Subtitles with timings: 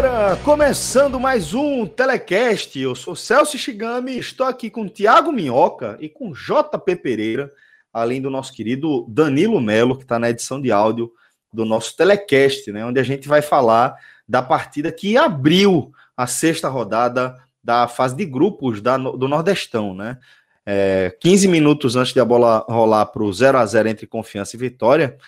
[0.00, 0.36] Galera!
[0.36, 2.78] Começando mais um Telecast.
[2.78, 7.52] Eu sou Celso Shigami, estou aqui com Tiago Minhoca e com JP Pereira,
[7.92, 11.12] além do nosso querido Danilo Melo, que está na edição de áudio
[11.52, 13.94] do nosso Telecast, né, onde a gente vai falar
[14.26, 20.16] da partida que abriu a sexta rodada da fase de grupos da, do Nordestão, né?
[20.64, 24.56] É, 15 minutos antes de a bola rolar para o 0 a 0 entre Confiança
[24.56, 25.18] e Vitória,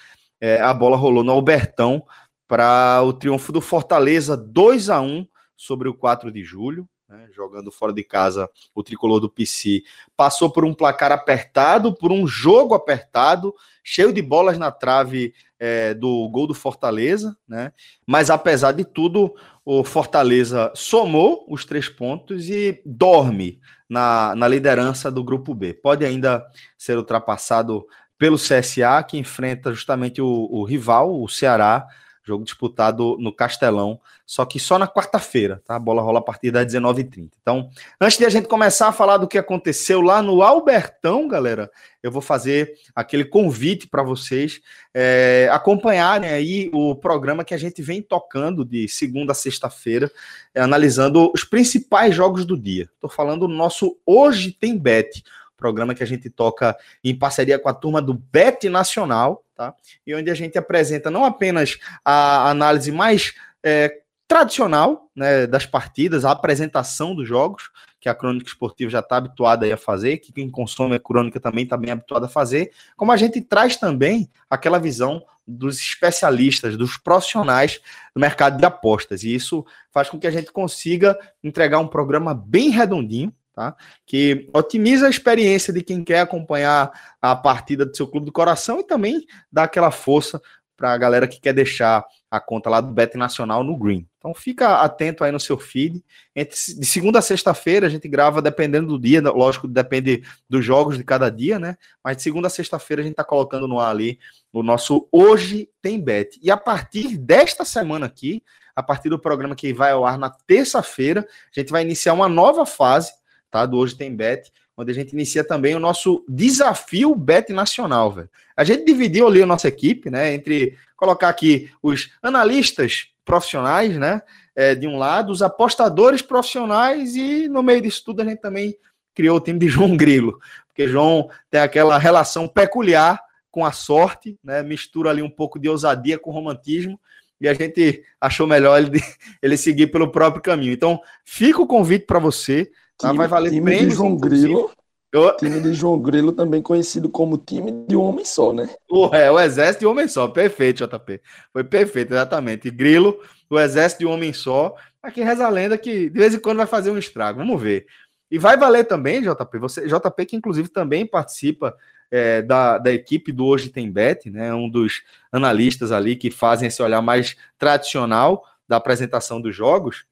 [0.40, 2.04] é, a bola rolou no Albertão
[2.52, 7.72] para o triunfo do Fortaleza 2 a 1 sobre o 4 de julho, né, jogando
[7.72, 9.82] fora de casa o tricolor do PC.
[10.14, 15.94] Passou por um placar apertado, por um jogo apertado, cheio de bolas na trave é,
[15.94, 17.72] do gol do Fortaleza, né?
[18.06, 25.10] Mas apesar de tudo, o Fortaleza somou os três pontos e dorme na, na liderança
[25.10, 25.72] do grupo B.
[25.72, 26.44] Pode ainda
[26.76, 27.86] ser ultrapassado
[28.18, 31.88] pelo CSA, que enfrenta justamente o, o rival, o Ceará,
[32.24, 35.74] Jogo disputado no Castelão, só que só na quarta-feira, tá?
[35.74, 37.30] A bola rola a partir das 19h30.
[37.40, 37.68] Então,
[38.00, 41.70] antes de a gente começar a falar do que aconteceu lá no Albertão, galera,
[42.02, 44.60] eu vou fazer aquele convite para vocês
[44.94, 50.10] é, acompanharem aí o programa que a gente vem tocando de segunda a sexta-feira,
[50.54, 52.88] é, analisando os principais jogos do dia.
[52.94, 55.24] Estou falando do nosso Hoje Tem Bet,
[55.62, 59.72] programa que a gente toca em parceria com a turma do Bet Nacional, tá?
[60.04, 66.24] E onde a gente apresenta não apenas a análise mais é, tradicional né, das partidas,
[66.24, 67.70] a apresentação dos jogos,
[68.00, 71.62] que a crônica esportiva já está habituada a fazer, que quem consome a crônica também
[71.62, 76.96] está bem habituado a fazer, como a gente traz também aquela visão dos especialistas, dos
[76.96, 77.80] profissionais
[78.14, 79.22] do mercado de apostas.
[79.22, 83.76] E isso faz com que a gente consiga entregar um programa bem redondinho, tá?
[84.06, 86.90] Que otimiza a experiência de quem quer acompanhar
[87.20, 90.40] a partida do seu clube do coração e também dá aquela força
[90.76, 94.04] para a galera que quer deixar a conta lá do Bet Nacional no Green.
[94.18, 96.02] Então fica atento aí no seu feed.
[96.34, 100.96] Entre, de segunda a sexta-feira a gente grava dependendo do dia, lógico, depende dos jogos
[100.96, 101.76] de cada dia, né?
[102.02, 104.18] Mas de segunda a sexta-feira a gente está colocando no ar ali
[104.52, 106.38] o nosso Hoje Tem Bet.
[106.42, 108.42] E a partir desta semana aqui,
[108.74, 111.20] a partir do programa que vai ao ar na terça-feira,
[111.54, 113.12] a gente vai iniciar uma nova fase
[113.52, 113.66] tá?
[113.66, 118.30] Do Hoje Tem Bet, onde a gente inicia também o nosso desafio Bet Nacional, velho.
[118.56, 120.32] A gente dividiu ali a nossa equipe, né?
[120.34, 124.22] Entre colocar aqui os analistas profissionais, né?
[124.56, 128.76] É, de um lado, os apostadores profissionais e no meio disso tudo a gente também
[129.14, 130.38] criou o time de João Grilo,
[130.68, 133.20] porque João tem aquela relação peculiar
[133.50, 134.62] com a sorte, né?
[134.62, 136.98] Mistura ali um pouco de ousadia com romantismo
[137.40, 139.02] e a gente achou melhor ele,
[139.42, 140.72] ele seguir pelo próprio caminho.
[140.72, 142.70] Então, fica o convite para você
[143.08, 144.70] Time, vai valer time prêmios, de João Grilo.
[145.12, 145.36] Eu...
[145.36, 148.68] Time de João Grilo, também conhecido como time de um homem só, né?
[148.90, 150.26] O, é, o exército de um homem só.
[150.26, 151.20] Perfeito, JP.
[151.52, 152.70] Foi perfeito, exatamente.
[152.70, 153.20] Grilo,
[153.50, 154.74] o exército de um homem só.
[155.02, 157.38] Aqui reza a lenda que de vez em quando vai fazer um estrago.
[157.38, 157.86] Vamos ver.
[158.30, 159.58] E vai valer também, JP.
[159.58, 161.76] Você, JP, que inclusive também participa
[162.10, 164.54] é, da, da equipe do Hoje Tem Bet, né?
[164.54, 170.06] Um dos analistas ali que fazem esse olhar mais tradicional da apresentação dos jogos.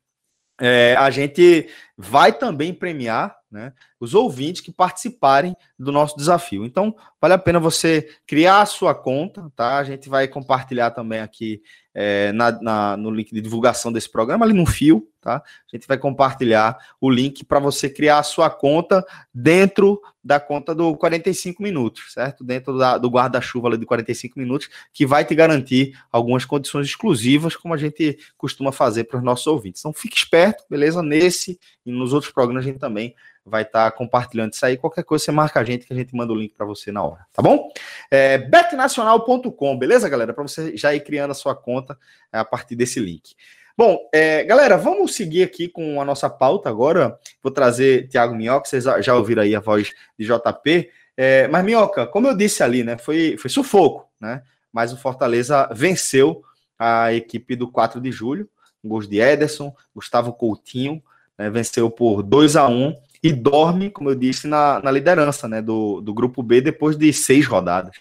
[0.61, 6.65] É, a gente vai também premiar né, os ouvintes que participarem do nosso desafio.
[6.65, 9.77] Então, vale a pena você criar a sua conta, tá?
[9.77, 14.47] A gente vai compartilhar também aqui é, na, na, no link de divulgação desse programa,
[14.47, 15.37] ali no fio, tá?
[15.37, 19.05] A gente vai compartilhar o link para você criar a sua conta
[19.35, 22.43] dentro da conta do 45 minutos, certo?
[22.43, 27.75] Dentro da, do guarda-chuva de 45 minutos, que vai te garantir algumas condições exclusivas, como
[27.75, 29.81] a gente costuma fazer para os nossos ouvintes.
[29.81, 31.03] Então, fique esperto, beleza?
[31.03, 33.15] Nesse e nos outros programas a gente também
[33.45, 34.77] vai estar tá compartilhando isso aí.
[34.77, 37.03] Qualquer coisa, você marca a gente que a gente manda o link para você na
[37.03, 37.69] hora, tá bom?
[38.11, 40.33] É, betnacional.com, beleza, galera?
[40.33, 41.99] Para você já ir criando a sua conta
[42.33, 43.35] é, a partir desse link.
[43.77, 47.19] Bom, é, galera, vamos seguir aqui com a nossa pauta agora.
[47.43, 50.91] Vou trazer Tiago Minhoca, vocês já ouviram aí a voz de JP.
[51.17, 52.99] É, mas, Minhoca, como eu disse ali, né?
[52.99, 54.43] Foi, foi sufoco, né?
[54.73, 56.43] Mas o Fortaleza venceu
[56.79, 58.49] a equipe do 4 de julho.
[58.85, 61.03] Gols de Ederson, Gustavo Coutinho,
[61.37, 65.61] né, venceu por 2 a 1 e dorme, como eu disse, na, na liderança né,
[65.61, 67.97] do, do grupo B depois de seis rodadas.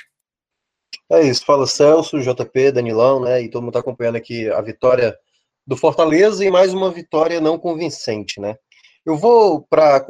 [1.12, 3.42] É isso, fala Celso, JP, Danilão, né?
[3.42, 5.18] E todo mundo está acompanhando aqui a vitória
[5.66, 8.56] do Fortaleza e mais uma vitória não convincente, né?
[9.06, 10.06] Eu vou, para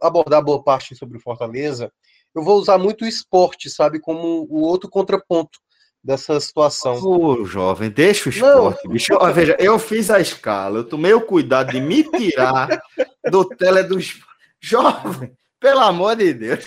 [0.00, 1.90] abordar boa parte sobre o Fortaleza,
[2.34, 5.58] eu vou usar muito o esporte, sabe, como o outro contraponto
[6.02, 6.94] dessa situação.
[7.02, 9.12] Ô, jovem, deixa o esporte, não, bicho.
[9.14, 12.82] Ó, veja, eu fiz a escala, eu tomei o cuidado de me tirar
[13.30, 14.18] do tele dos.
[14.62, 16.66] Jovem, pelo amor de Deus.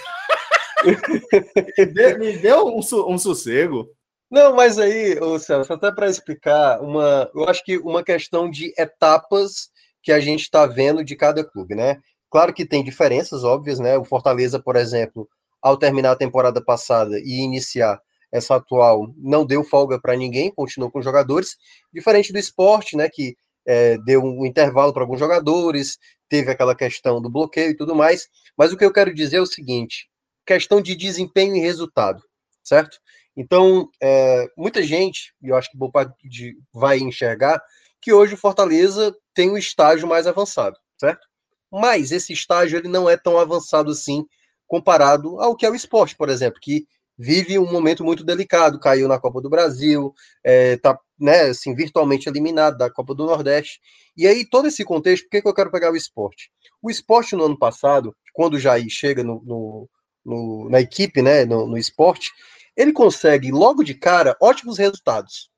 [2.20, 3.88] me deu um, um sossego.
[4.32, 8.74] Não, mas aí, ô Celso, até para explicar, uma, eu acho que uma questão de
[8.76, 9.70] etapas
[10.02, 12.00] que a gente está vendo de cada clube, né?
[12.32, 13.96] Claro que tem diferenças óbvias, né?
[13.96, 15.30] O Fortaleza, por exemplo,
[15.62, 18.02] ao terminar a temporada passada e iniciar
[18.34, 21.56] essa atual, não deu folga para ninguém, continuou com jogadores,
[21.94, 23.08] diferente do esporte, né?
[23.08, 27.96] Que é, deu um intervalo para alguns jogadores, teve aquela questão do bloqueio e tudo
[27.96, 28.28] mais.
[28.58, 30.10] Mas o que eu quero dizer é o seguinte:
[30.48, 32.24] questão de desempenho e resultado,
[32.64, 32.98] certo?
[33.38, 37.62] Então, é, muita gente, e eu acho que boa parte vai enxergar,
[38.02, 41.28] que hoje o Fortaleza tem um estágio mais avançado, certo?
[41.72, 44.26] Mas esse estágio ele não é tão avançado assim
[44.68, 46.88] comparado ao que é o esporte, por exemplo, que
[47.18, 50.14] vive um momento muito delicado, caiu na Copa do Brasil,
[50.44, 53.80] está é, né, assim, virtualmente eliminado da Copa do Nordeste.
[54.16, 56.50] E aí, todo esse contexto, por que, que eu quero pegar o esporte?
[56.82, 59.90] O esporte no ano passado, quando o Jair chega no, no,
[60.26, 62.32] no na equipe, né, no, no esporte,
[62.76, 65.50] ele consegue, logo de cara, ótimos resultados.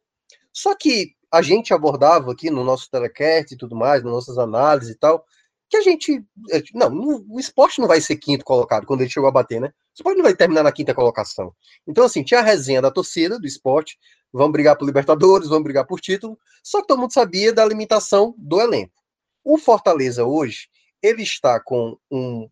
[0.51, 4.93] Só que a gente abordava aqui no nosso telecast e tudo mais, nas nossas análises
[4.93, 5.25] e tal,
[5.69, 6.23] que a gente.
[6.51, 9.67] É, não, o esporte não vai ser quinto colocado quando ele chegou a bater, né?
[9.67, 11.53] O esporte não vai terminar na quinta colocação.
[11.87, 13.97] Então, assim, tinha a resenha da torcida do esporte,
[14.31, 18.35] vamos brigar por Libertadores, vamos brigar por título, só que todo mundo sabia da limitação
[18.37, 18.93] do elenco.
[19.43, 20.67] O Fortaleza hoje,
[21.01, 22.49] ele está com um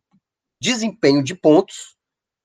[0.61, 1.95] desempenho de pontos,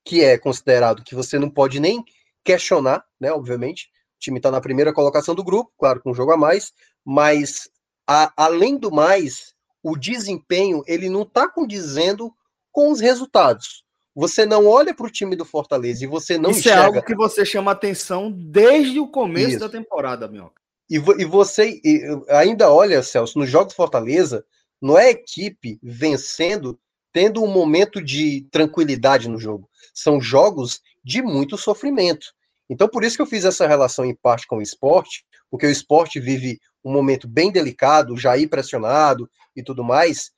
[0.05, 2.05] que é considerado que você não pode nem
[2.45, 3.33] questionar, né?
[3.33, 3.91] Obviamente.
[4.17, 6.73] O time está na primeira colocação do grupo, claro, com um jogo a mais,
[7.05, 7.71] mas
[8.05, 9.55] a, além do mais,
[9.91, 12.33] o desempenho ele não está condizendo
[12.71, 13.85] com os resultados.
[14.15, 16.81] Você não olha para o time do Fortaleza e você não Isso enxerga...
[16.81, 19.61] é algo que você chama atenção desde o começo Isso.
[19.61, 20.61] da temporada, Minhoca.
[20.91, 24.45] E, e você e, ainda olha, Celso, nos jogos Fortaleza,
[24.81, 26.79] não é equipe vencendo,
[27.13, 29.69] tendo um momento de tranquilidade no jogo.
[29.95, 32.27] São jogos de muito sofrimento.
[32.69, 35.71] Então, por isso que eu fiz essa relação em parte com o esporte, porque o
[35.71, 40.31] esporte vive um momento bem delicado, já ir pressionado e tudo mais.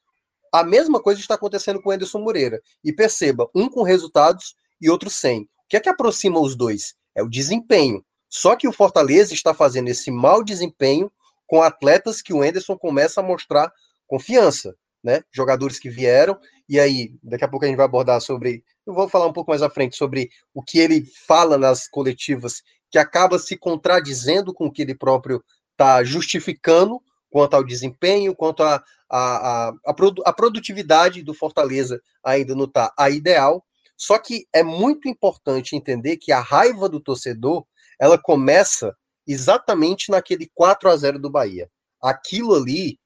[0.52, 2.60] A mesma coisa está acontecendo com o Anderson Moreira.
[2.82, 5.42] E perceba, um com resultados e outro sem.
[5.42, 6.94] O que é que aproxima os dois?
[7.14, 8.04] É o desempenho.
[8.28, 11.10] Só que o Fortaleza está fazendo esse mau desempenho
[11.46, 13.72] com atletas que o Anderson começa a mostrar
[14.06, 15.22] confiança, né?
[15.32, 18.62] Jogadores que vieram, e aí, daqui a pouco a gente vai abordar sobre.
[18.86, 22.62] Eu vou falar um pouco mais à frente sobre o que ele fala nas coletivas,
[22.90, 25.42] que acaba se contradizendo com o que ele próprio
[25.72, 27.00] está justificando
[27.30, 29.92] quanto ao desempenho, quanto à a, a, a,
[30.26, 33.64] a, produtividade do Fortaleza ainda não está a ideal.
[33.96, 37.66] Só que é muito importante entender que a raiva do torcedor
[37.98, 41.68] ela começa exatamente naquele 4 a 0 do Bahia.
[42.00, 42.98] Aquilo ali,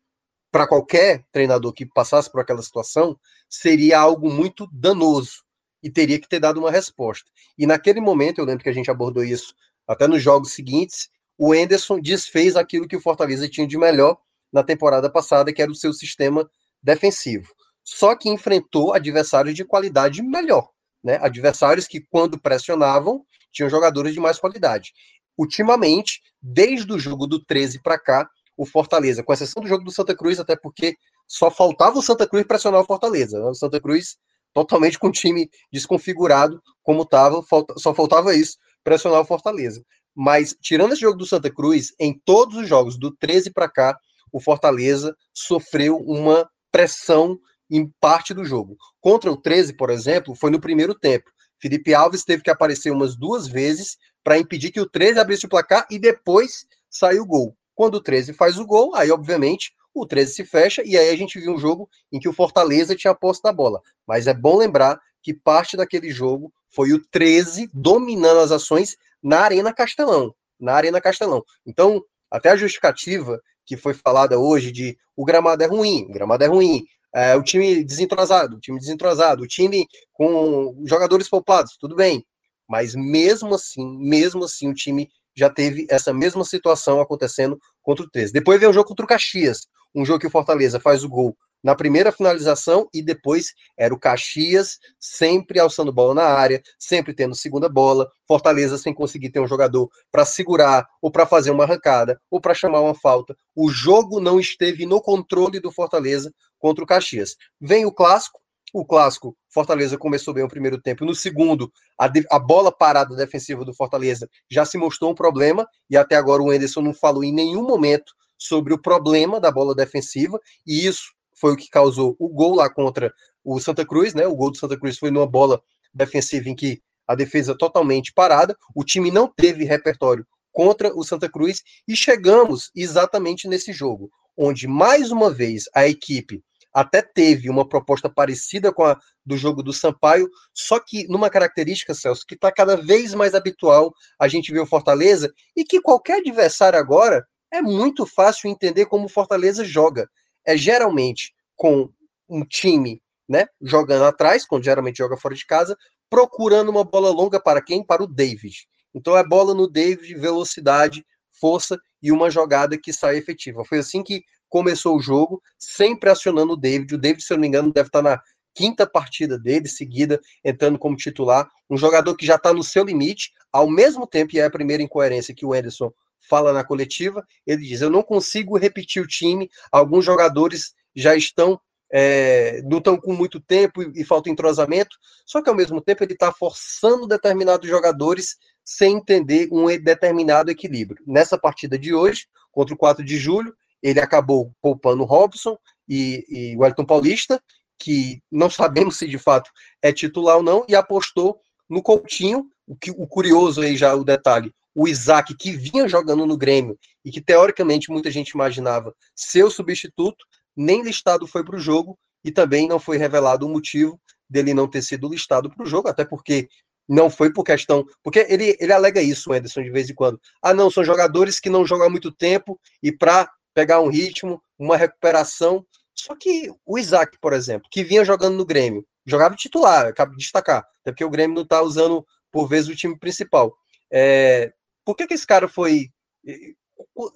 [0.53, 5.43] para qualquer treinador que passasse por aquela situação, seria algo muito danoso
[5.83, 7.29] e teria que ter dado uma resposta.
[7.59, 9.55] E naquele momento, eu lembro que a gente abordou isso
[9.87, 14.17] até nos jogos seguintes, o Enderson desfez aquilo que o Fortaleza tinha de melhor
[14.53, 16.49] na temporada passada, que era o seu sistema
[16.83, 17.53] defensivo.
[17.83, 20.71] Só que enfrentou adversários de qualidade melhor,
[21.03, 21.19] né?
[21.21, 24.93] Adversários que, quando pressionavam, tinham jogadores de mais qualidade.
[25.37, 29.91] Ultimamente, desde o jogo do 13 para cá, o Fortaleza, com exceção do jogo do
[29.91, 33.38] Santa Cruz, até porque só faltava o Santa Cruz pressionar o Fortaleza.
[33.38, 33.47] Né?
[33.47, 34.17] O Santa Cruz
[34.55, 37.43] totalmente com o time desconfigurado, como estava,
[37.76, 39.83] só faltava isso, pressionar o Fortaleza.
[40.14, 43.99] Mas, tirando esse jogo do Santa Cruz, em todos os jogos do 13 para cá,
[44.31, 47.38] o Fortaleza sofreu uma pressão
[47.71, 48.76] em parte do jogo.
[49.00, 51.31] Contra o 13, por exemplo, foi no primeiro tempo.
[51.61, 55.49] Felipe Alves teve que aparecer umas duas vezes para impedir que o 13 abrisse o
[55.49, 57.57] placar e depois saiu o gol.
[57.75, 61.17] Quando o 13 faz o gol, aí obviamente o 13 se fecha e aí a
[61.17, 63.81] gente viu um jogo em que o Fortaleza tinha posse da bola.
[64.07, 69.40] Mas é bom lembrar que parte daquele jogo foi o 13 dominando as ações na
[69.40, 70.35] Arena Castelão.
[70.59, 71.43] Na Arena Castelão.
[71.66, 76.45] Então, até a justificativa que foi falada hoje de o gramado é ruim, o gramado
[76.45, 81.95] é ruim, é, o time desentrosado, o time desentrosado, o time com jogadores poupados, tudo
[81.95, 82.25] bem.
[82.69, 88.11] Mas mesmo assim, mesmo assim, o time já teve essa mesma situação acontecendo contra o
[88.11, 88.33] 13.
[88.33, 91.37] Depois veio o jogo contra o Caxias, um jogo que o Fortaleza faz o gol
[91.64, 97.35] na primeira finalização e depois era o Caxias sempre alçando bola na área, sempre tendo
[97.35, 102.21] segunda bola, Fortaleza sem conseguir ter um jogador para segurar ou para fazer uma arrancada
[102.30, 103.35] ou para chamar uma falta.
[103.56, 107.35] O jogo não esteve no controle do Fortaleza contra o Caxias.
[107.59, 108.38] Vem o clássico,
[108.75, 111.04] o clássico, Fortaleza começou bem o primeiro tempo.
[111.04, 115.66] No segundo, a, de, a, bola parada defensiva do Fortaleza já se mostrou um problema,
[115.88, 119.75] e até agora o Enderson não falou em nenhum momento sobre o problema da bola
[119.75, 121.14] defensiva, e isso
[121.45, 123.13] foi o que causou o gol lá contra
[123.45, 124.27] o Santa Cruz, né?
[124.27, 125.61] O gol do Santa Cruz foi numa bola
[125.93, 131.29] defensiva em que a defesa totalmente parada, o time não teve repertório contra o Santa
[131.29, 137.69] Cruz e chegamos exatamente nesse jogo, onde mais uma vez a equipe até teve uma
[137.69, 142.51] proposta parecida com a do jogo do Sampaio, só que numa característica, Celso, que está
[142.51, 147.23] cada vez mais habitual a gente ver o Fortaleza e que qualquer adversário agora
[147.53, 150.09] é muito fácil entender como o Fortaleza joga
[150.45, 151.91] é geralmente com
[152.29, 155.77] um time, né, jogando atrás, quando geralmente joga fora de casa,
[156.11, 157.85] procurando uma bola longa para quem?
[157.85, 158.69] Para o David.
[158.95, 161.05] Então é bola no David, velocidade,
[161.41, 163.65] força e uma jogada que sai efetiva.
[163.65, 166.95] Foi assim que começou o jogo, sempre acionando o David.
[166.95, 168.21] O David, se eu não me engano, deve estar na
[168.55, 171.49] quinta partida dele, seguida, entrando como titular.
[171.69, 174.83] Um jogador que já está no seu limite, ao mesmo tempo, e é a primeira
[174.83, 179.51] incoerência que o Anderson fala na coletiva, ele diz: Eu não consigo repetir o time,
[179.71, 181.61] alguns jogadores já estão.
[181.97, 186.03] É, não estão com muito tempo e, e falta entrosamento, só que ao mesmo tempo
[186.03, 191.05] ele está forçando determinados jogadores sem entender um determinado equilíbrio.
[191.07, 195.59] Nessa partida de hoje, contra o 4 de julho, ele acabou poupando Robson
[195.89, 197.41] e, o Elton Paulista,
[197.79, 199.51] que não sabemos se de fato
[199.83, 204.05] é titular ou não, e apostou no Coutinho, o, que, o curioso aí já o
[204.05, 209.45] detalhe, o Isaac, que vinha jogando no Grêmio e que teoricamente muita gente imaginava ser
[209.45, 210.25] o substituto,
[210.57, 214.69] nem listado foi para o jogo e também não foi revelado o motivo dele não
[214.69, 216.49] ter sido listado para o jogo, até porque
[216.89, 217.85] não foi por questão.
[218.03, 220.21] Porque ele, ele alega isso, o Ederson, de vez em quando.
[220.43, 224.43] Ah, não, são jogadores que não jogam há muito tempo e para pegar um ritmo,
[224.59, 225.65] uma recuperação.
[225.95, 230.19] Só que o Isaac, por exemplo, que vinha jogando no Grêmio, jogava titular, acabo de
[230.19, 233.55] destacar, até porque o Grêmio não está usando, por vezes, o time principal.
[233.91, 234.53] É,
[234.85, 235.91] por que, que esse cara foi.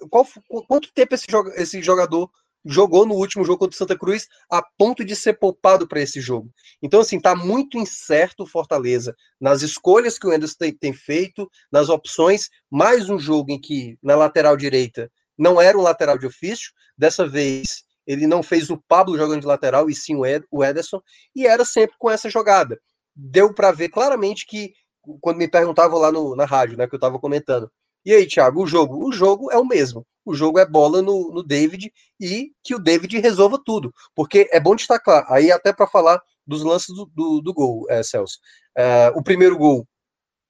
[0.09, 0.25] Qual,
[0.67, 2.29] quanto tempo esse, esse jogador
[2.65, 6.19] jogou no último jogo contra o Santa Cruz a ponto de ser poupado para esse
[6.19, 6.51] jogo.
[6.81, 11.49] Então, assim, tá muito incerto o Fortaleza nas escolhas que o Anderson tem, tem, feito,
[11.71, 12.49] nas opções.
[12.69, 17.27] Mais um jogo em que na lateral direita não era um lateral de ofício, dessa
[17.27, 20.99] vez ele não fez o Pablo jogando de lateral e sim o, Ed, o Ederson,
[21.35, 22.79] e era sempre com essa jogada.
[23.15, 24.73] Deu para ver claramente que
[25.21, 27.71] quando me perguntavam lá no, na rádio, né, que eu estava comentando.
[28.05, 29.05] E aí, Thiago, o jogo?
[29.05, 30.05] O jogo é o mesmo.
[30.25, 33.93] O jogo é bola no, no David e que o David resolva tudo.
[34.15, 38.01] Porque é bom destacar, aí até para falar dos lances do, do, do gol, é,
[38.03, 38.39] Celso.
[38.77, 39.87] É, o primeiro gol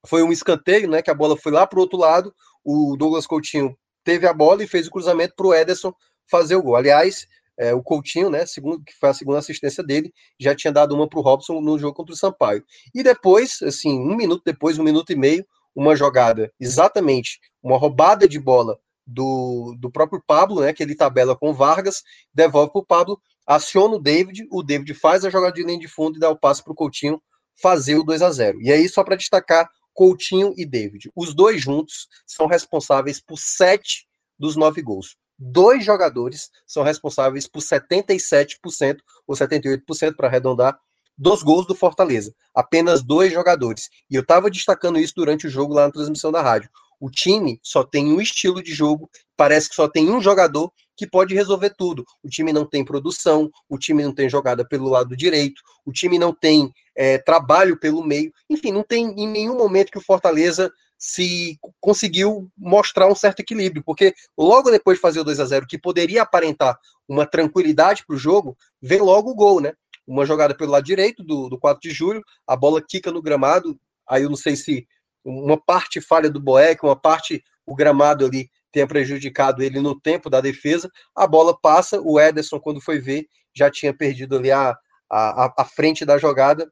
[0.05, 1.01] foi um escanteio, né?
[1.01, 2.33] Que a bola foi lá para o outro lado.
[2.63, 5.93] O Douglas Coutinho teve a bola e fez o cruzamento para o Ederson
[6.29, 6.75] fazer o gol.
[6.75, 7.27] Aliás,
[7.57, 11.09] é, o Coutinho, né, segundo, que foi a segunda assistência dele, já tinha dado uma
[11.09, 12.63] para o Robson no jogo contra o Sampaio.
[12.95, 15.45] E depois, assim, um minuto depois, um minuto e meio,
[15.75, 21.35] uma jogada, exatamente, uma roubada de bola do, do próprio Pablo, né, que ele tabela
[21.35, 25.63] com Vargas, devolve para o Pablo, aciona o David, o David faz a jogada de
[25.63, 27.21] linha de fundo e dá o passe para o Coutinho
[27.61, 31.61] fazer o 2 a 0 E aí, só para destacar, Coutinho e David, os dois
[31.61, 34.07] juntos são responsáveis por sete
[34.38, 35.17] dos nove gols.
[35.38, 40.79] Dois jogadores são responsáveis por 77% ou 78% para arredondar
[41.19, 42.33] dos gols do Fortaleza.
[42.55, 43.89] Apenas dois jogadores.
[44.09, 46.69] E eu estava destacando isso durante o jogo lá na transmissão da rádio.
[46.97, 51.07] O time só tem um estilo de jogo, parece que só tem um jogador que
[51.07, 52.05] pode resolver tudo.
[52.23, 56.17] O time não tem produção, o time não tem jogada pelo lado direito, o time
[56.17, 58.33] não tem é, trabalho pelo meio.
[58.49, 63.81] Enfim, não tem em nenhum momento que o Fortaleza se conseguiu mostrar um certo equilíbrio,
[63.85, 68.17] porque logo depois de fazer o 2 a 0 que poderia aparentar uma tranquilidade para
[68.17, 69.73] o jogo, vem logo o gol, né?
[70.09, 73.79] Uma jogada pelo lado direito do, do 4 de julho, a bola quica no gramado,
[74.07, 74.87] aí eu não sei se
[75.23, 80.27] uma parte falha do Boeck, uma parte o gramado ali tenha prejudicado ele no tempo
[80.27, 84.75] da defesa, a bola passa, o Ederson, quando foi ver, já tinha perdido ali a,
[85.11, 86.71] a, a frente da jogada,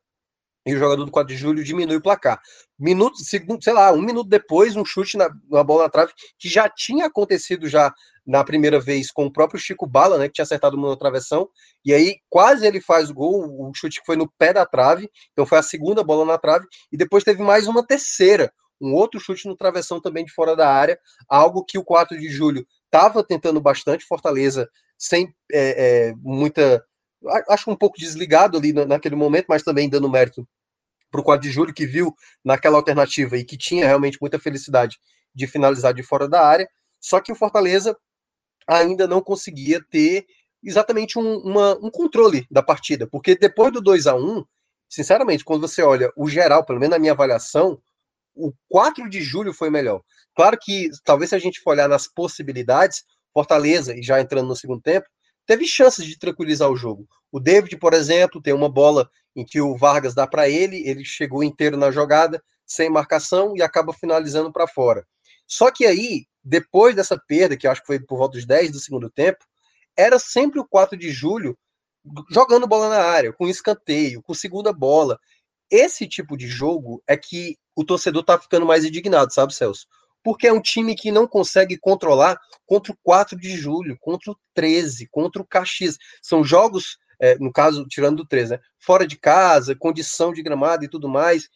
[0.68, 2.40] e o jogador do 4 de julho diminui o placar.
[2.78, 6.50] Minuto, segundo, sei lá, um minuto depois, um chute na, na bola na trave, que
[6.50, 7.94] já tinha acontecido já
[8.26, 11.48] na primeira vez com o próprio Chico Bala, né, que tinha acertado uma travessão,
[11.86, 15.46] e aí quase ele faz o gol, o chute foi no pé da trave, então
[15.46, 19.48] foi a segunda bola na trave, e depois teve mais uma terceira, um outro chute
[19.48, 23.62] no travessão também de fora da área, algo que o 4 de julho estava tentando
[23.62, 26.84] bastante, Fortaleza sem é, é, muita.
[27.50, 30.48] Acho um pouco desligado ali naquele momento, mas também dando mérito
[31.12, 35.00] para o 4 de julho, que viu naquela alternativa e que tinha realmente muita felicidade
[35.34, 36.68] de finalizar de fora da área.
[37.00, 37.96] Só que o Fortaleza
[38.68, 40.26] ainda não conseguia ter
[40.64, 44.44] exatamente um, uma, um controle da partida, porque depois do 2 a 1
[44.90, 47.80] sinceramente, quando você olha o geral, pelo menos na minha avaliação,
[48.34, 50.02] o 4 de julho foi melhor.
[50.36, 54.56] Claro que, talvez se a gente for olhar nas possibilidades, Fortaleza, e já entrando no
[54.56, 55.08] segundo tempo,
[55.46, 57.08] teve chances de tranquilizar o jogo.
[57.32, 61.06] O David, por exemplo, tem uma bola em que o Vargas dá para ele, ele
[61.06, 65.08] chegou inteiro na jogada, sem marcação e acaba finalizando para fora.
[65.46, 68.79] Só que aí, depois dessa perda, que acho que foi por volta dos 10 do
[68.79, 69.46] segundo tempo,
[69.96, 71.58] era sempre o 4 de julho
[72.29, 75.17] jogando bola na área, com escanteio, com segunda bola.
[75.70, 79.88] Esse tipo de jogo é que o torcedor tá ficando mais indignado, sabe, Celso?
[80.27, 84.38] porque é um time que não consegue controlar contra o 4 de julho, contra o
[84.53, 85.98] 13, contra o Caxias.
[86.22, 88.60] São jogos, é, no caso, tirando do 13, né?
[88.80, 91.50] Fora de casa, condição de gramado e tudo mais.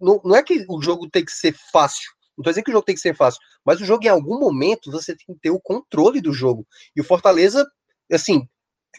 [0.00, 2.10] Não, não é que o jogo tem que ser fácil.
[2.36, 4.38] Não estou dizendo que o jogo tem que ser fácil, mas o jogo, em algum
[4.38, 6.66] momento, você tem que ter o controle do jogo.
[6.94, 7.66] E o Fortaleza,
[8.12, 8.46] assim,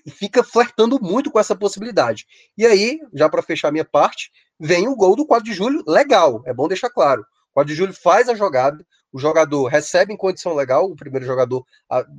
[0.10, 2.25] fica flertando muito com essa possibilidade.
[2.58, 6.42] E aí, já para fechar minha parte, vem o gol do 4 de julho, legal,
[6.46, 7.22] é bom deixar claro.
[7.22, 11.25] O 4 de julho faz a jogada, o jogador recebe em condição legal, o primeiro
[11.25, 11.63] jogador,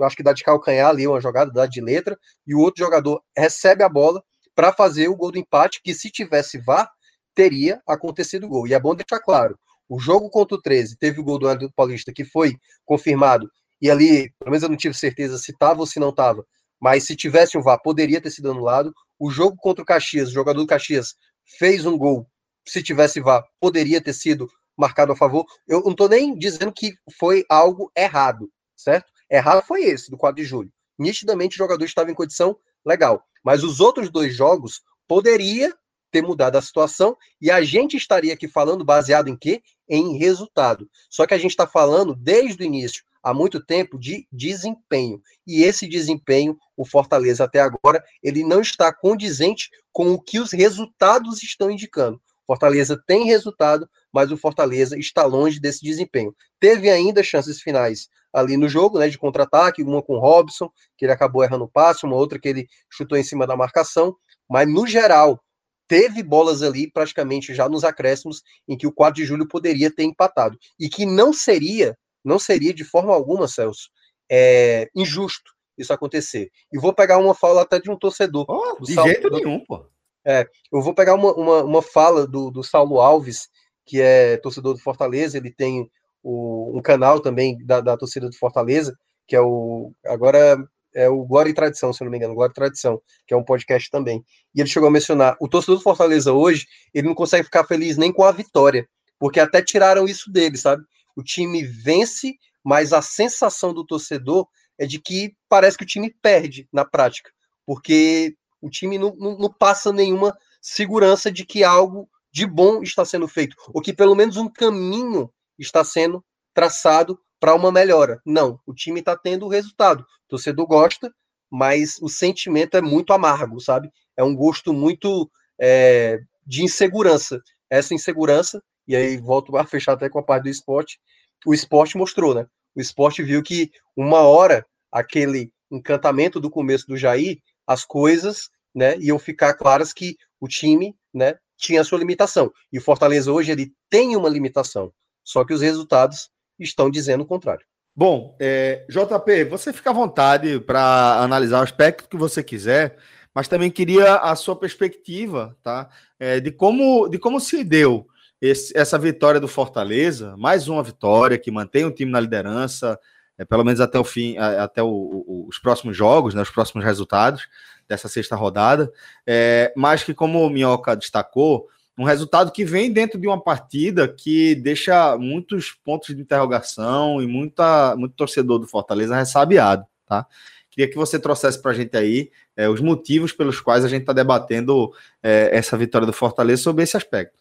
[0.03, 3.23] acho que dá de calcanhar ali uma jogada, dá de letra, e o outro jogador
[3.37, 4.23] recebe a bola
[4.55, 6.91] para fazer o gol do empate, que se tivesse VAR,
[7.35, 8.67] teria acontecido o gol.
[8.67, 9.57] E é bom deixar claro,
[9.89, 13.49] o jogo contra o 13 teve o gol do Hélio Paulista, que foi confirmado,
[13.81, 16.45] e ali, pelo menos eu não tive certeza se estava ou se não estava,
[16.81, 18.93] mas se tivesse um VAR, poderia ter sido anulado.
[19.19, 21.15] O jogo contra o Caxias, o jogador do Caxias
[21.59, 22.27] fez um gol,
[22.67, 24.49] se tivesse VAR, poderia ter sido
[24.79, 25.45] marcado a favor.
[25.67, 29.11] Eu não estou nem dizendo que foi algo errado, certo?
[29.31, 30.73] Errado foi esse, do 4 de julho.
[30.99, 33.23] Nitidamente o jogador estava em condição legal.
[33.45, 35.75] Mas os outros dois jogos poderia
[36.11, 39.63] ter mudado a situação e a gente estaria aqui falando baseado em quê?
[39.89, 40.89] Em resultado.
[41.11, 45.21] Só que a gente está falando desde o início, há muito tempo, de desempenho.
[45.47, 50.53] E esse desempenho, o Fortaleza até agora, ele não está condizente com o que os
[50.53, 52.21] resultados estão indicando.
[52.49, 56.35] Fortaleza tem resultado, mas o Fortaleza está longe desse desempenho.
[56.59, 61.05] Teve ainda chances finais ali no jogo, né, de contra-ataque, uma com o Robson, que
[61.05, 64.17] ele acabou errando o passe, uma outra que ele chutou em cima da marcação,
[64.49, 65.39] mas no geral,
[65.87, 70.05] teve bolas ali praticamente já nos acréscimos em que o 4 de julho poderia ter
[70.05, 73.91] empatado e que não seria, não seria de forma alguma, Celso,
[74.31, 76.51] é, injusto isso acontecer.
[76.73, 78.45] E vou pegar uma fala até de um torcedor.
[78.49, 79.87] Oh, de jeito nenhum, pô.
[80.25, 83.49] É, eu vou pegar uma, uma, uma fala do, do, Saulo Alves,
[83.87, 85.89] que é torcedor do Fortaleza, ele tem
[86.23, 89.93] o, um canal também da, da, torcida do Fortaleza, que é o.
[90.05, 90.59] Agora
[90.95, 93.45] é o Glória e Tradição, se não me engano, Glória e Tradição, que é um
[93.45, 94.25] podcast também.
[94.55, 97.97] E ele chegou a mencionar: o torcedor do Fortaleza hoje, ele não consegue ficar feliz
[97.97, 98.87] nem com a vitória,
[99.19, 100.83] porque até tiraram isso dele, sabe?
[101.17, 104.47] O time vence, mas a sensação do torcedor
[104.79, 107.31] é de que parece que o time perde na prática,
[107.67, 113.05] porque o time não, não, não passa nenhuma segurança de que algo de bom está
[113.05, 118.21] sendo feito, ou que pelo menos um caminho está sendo traçado para uma melhora.
[118.25, 120.01] Não, o time está tendo o resultado.
[120.01, 121.13] O torcedor gosta,
[121.51, 123.91] mas o sentimento é muito amargo, sabe?
[124.17, 127.41] É um gosto muito é, de insegurança.
[127.71, 130.99] Essa insegurança, e aí volto a fechar até com a parte do esporte,
[131.47, 132.47] o esporte mostrou, né?
[132.75, 138.97] O esporte viu que uma hora aquele encantamento do começo do Jair as coisas, né,
[138.99, 142.51] iam ficar claras que o time, né, tinha a sua limitação.
[142.73, 144.91] E o Fortaleza hoje ele tem uma limitação,
[145.23, 147.67] só que os resultados estão dizendo o contrário.
[147.95, 152.97] Bom, é, JP, você fica à vontade para analisar o aspecto que você quiser,
[153.35, 155.91] mas também queria a sua perspectiva, tá?
[156.19, 158.07] É, de como de como se deu
[158.41, 162.99] esse, essa vitória do Fortaleza, mais uma vitória que mantém o time na liderança,
[163.39, 166.85] é, pelo menos até o fim, até o, o, os próximos jogos, né, os próximos
[166.85, 167.49] resultados
[167.89, 168.93] dessa sexta rodada,
[169.27, 174.07] é, mas que, como o Minhoca destacou, um resultado que vem dentro de uma partida
[174.07, 180.27] que deixa muitos pontos de interrogação e muita, muito torcedor do Fortaleza ressabiado, tá?
[180.71, 184.03] Queria que você trouxesse para a gente aí é, os motivos pelos quais a gente
[184.03, 187.37] está debatendo é, essa vitória do Fortaleza sobre esse aspecto.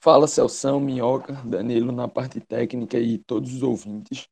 [0.00, 4.28] Fala, Celso, Minhoca, Danilo na parte técnica e todos os ouvintes.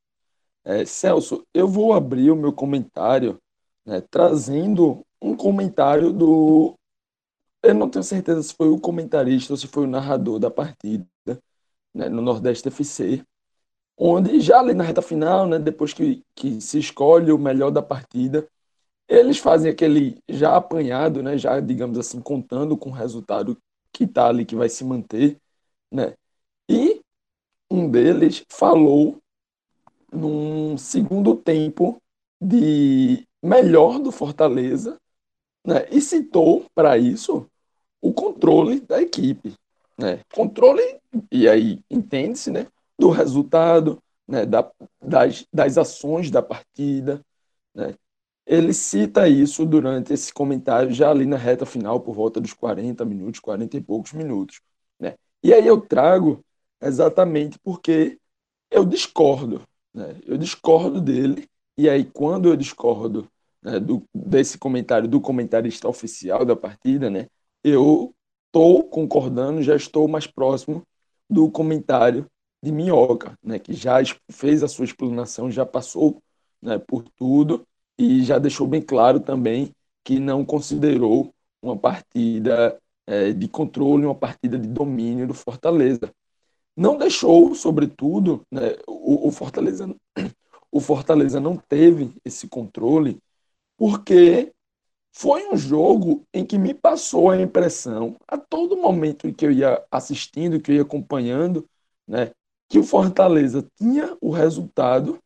[0.63, 3.39] É, Celso, eu vou abrir o meu comentário
[3.85, 6.75] né, trazendo um comentário do.
[7.63, 11.07] Eu não tenho certeza se foi o comentarista ou se foi o narrador da partida,
[11.93, 13.23] né, no Nordeste FC,
[13.97, 17.81] onde já ali na reta final, né, depois que, que se escolhe o melhor da
[17.81, 18.47] partida,
[19.07, 23.57] eles fazem aquele já apanhado, né, já digamos assim, contando com o resultado
[23.93, 25.37] que está ali, que vai se manter,
[25.91, 26.15] né?
[26.69, 27.01] E
[27.71, 29.19] um deles falou
[30.11, 32.01] num segundo tempo
[32.39, 34.99] de melhor do Fortaleza,
[35.65, 35.87] né?
[35.91, 37.47] E citou para isso
[38.01, 39.55] o controle da equipe,
[39.97, 40.21] né?
[40.33, 40.81] Controle
[41.31, 42.67] e aí entende-se, né?
[42.97, 44.45] Do resultado, né?
[44.45, 44.69] Da,
[45.01, 47.21] das, das ações da partida,
[47.73, 47.95] né?
[48.45, 53.05] Ele cita isso durante esse comentário já ali na reta final por volta dos 40
[53.05, 54.61] minutos, 40 e poucos minutos,
[54.99, 55.15] né?
[55.43, 56.43] E aí eu trago
[56.81, 58.19] exatamente porque
[58.69, 59.61] eu discordo,
[59.93, 60.15] né?
[60.25, 63.27] Eu discordo dele e aí quando eu discordo
[63.61, 67.27] né, do, desse comentário do comentarista oficial da partida, né,
[67.63, 68.13] eu
[68.47, 70.83] estou concordando, já estou mais próximo
[71.29, 72.25] do comentário
[72.63, 73.95] de Minhoca, né, que já
[74.31, 76.21] fez a sua explanação, já passou
[76.61, 77.65] né, por tudo
[77.97, 79.73] e já deixou bem claro também
[80.03, 82.77] que não considerou uma partida
[83.07, 86.11] é, de controle, uma partida de domínio do Fortaleza.
[86.75, 89.93] Não deixou, sobretudo, né, o, o, Fortaleza,
[90.71, 93.19] o Fortaleza não teve esse controle
[93.77, 94.51] porque
[95.13, 99.51] foi um jogo em que me passou a impressão, a todo momento em que eu
[99.51, 101.67] ia assistindo, que eu ia acompanhando,
[102.07, 102.31] né,
[102.69, 105.19] que o Fortaleza tinha o resultado,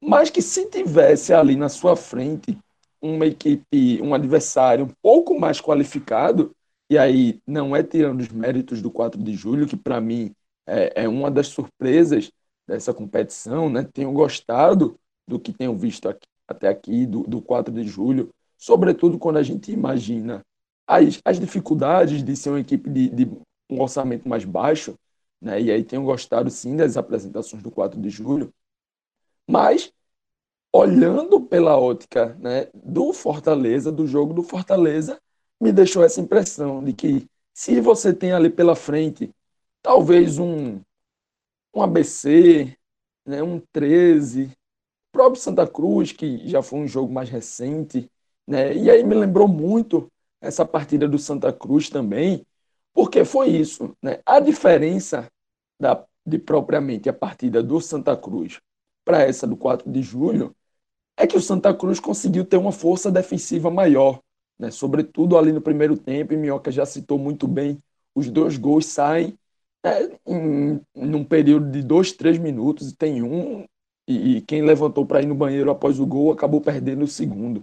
[0.00, 2.56] mas que se tivesse ali na sua frente
[3.00, 6.54] uma equipe, um adversário um pouco mais qualificado,
[6.90, 10.34] e aí não é tirando os méritos do 4 de julho, que para mim
[10.68, 12.30] é, é, uma das surpresas
[12.66, 13.82] dessa competição, né?
[13.92, 19.18] Tenho gostado do que tenho visto aqui, até aqui, do, do 4 de julho, sobretudo
[19.18, 20.44] quando a gente imagina
[20.86, 23.24] as, as dificuldades de ser uma equipe de, de
[23.70, 24.94] um orçamento mais baixo,
[25.40, 25.60] né?
[25.60, 28.52] e aí tenho gostado sim das apresentações do 4 de julho,
[29.46, 29.92] mas
[30.72, 35.20] olhando pela ótica né, do Fortaleza, do jogo do Fortaleza,
[35.60, 39.30] me deixou essa impressão de que se você tem ali pela frente
[39.82, 40.80] talvez um,
[41.74, 42.76] um ABC,
[43.26, 44.52] né, um 13,
[45.12, 48.10] próprio Santa Cruz, que já foi um jogo mais recente,
[48.46, 48.74] né?
[48.74, 50.10] E aí me lembrou muito
[50.40, 52.46] essa partida do Santa Cruz também,
[52.94, 54.20] porque foi isso, né?
[54.24, 55.28] A diferença
[55.80, 58.60] da, de propriamente a partida do Santa Cruz
[59.04, 60.54] para essa do 4 de julho
[61.16, 64.20] é que o Santa Cruz conseguiu ter uma força defensiva maior,
[64.58, 64.70] né?
[64.70, 67.82] Sobretudo ali no primeiro tempo, e Minhoca já citou muito bem,
[68.14, 69.38] os dois gols saem
[69.88, 73.64] é, em, num período de dois, três minutos, e tem um
[74.08, 77.62] e, e quem levantou para ir no banheiro após o gol acabou perdendo o segundo.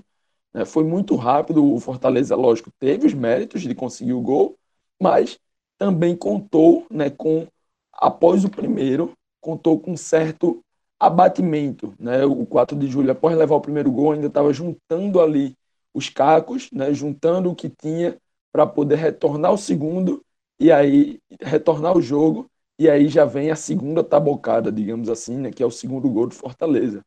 [0.53, 4.55] É, foi muito rápido, o Fortaleza, lógico, teve os méritos de conseguir o gol,
[5.01, 5.39] mas
[5.77, 7.47] também contou né, com,
[7.91, 10.63] após o primeiro, contou com certo
[10.99, 11.93] abatimento.
[11.99, 12.23] Né?
[12.25, 15.55] O 4 de julho, após levar o primeiro gol, ainda estava juntando ali
[15.93, 18.17] os cacos, né, juntando o que tinha
[18.51, 20.24] para poder retornar o segundo
[20.59, 25.51] e aí retornar o jogo e aí já vem a segunda tabocada, digamos assim, né,
[25.51, 27.03] que é o segundo gol do Fortaleza.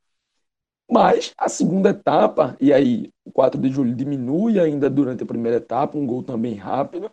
[0.91, 5.59] Mas a segunda etapa, e aí o 4 de julho diminui ainda durante a primeira
[5.59, 7.11] etapa, um gol também rápido,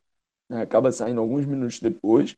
[0.50, 2.36] né, acaba saindo alguns minutos depois.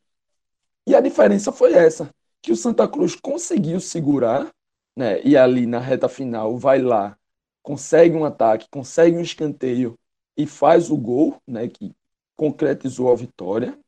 [0.86, 2.10] E a diferença foi essa,
[2.42, 4.50] que o Santa Cruz conseguiu segurar,
[4.96, 7.16] né, e ali na reta final vai lá,
[7.62, 9.96] consegue um ataque, consegue um escanteio
[10.36, 11.94] e faz o gol, né, que
[12.36, 13.78] concretizou a vitória.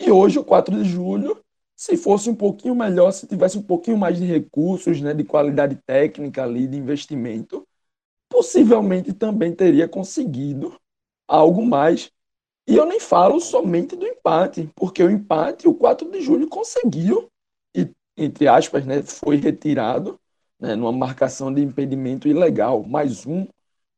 [0.00, 1.42] E hoje, o 4 de julho,
[1.74, 5.76] se fosse um pouquinho melhor, se tivesse um pouquinho mais de recursos, né, de qualidade
[5.86, 7.66] técnica ali, de investimento,
[8.28, 10.74] possivelmente também teria conseguido
[11.28, 12.10] algo mais.
[12.66, 17.30] E eu nem falo somente do empate, porque o empate, o 4 de julho conseguiu,
[17.74, 20.18] e, entre aspas, né, foi retirado
[20.58, 22.82] né, numa marcação de impedimento ilegal.
[22.82, 23.46] Mais um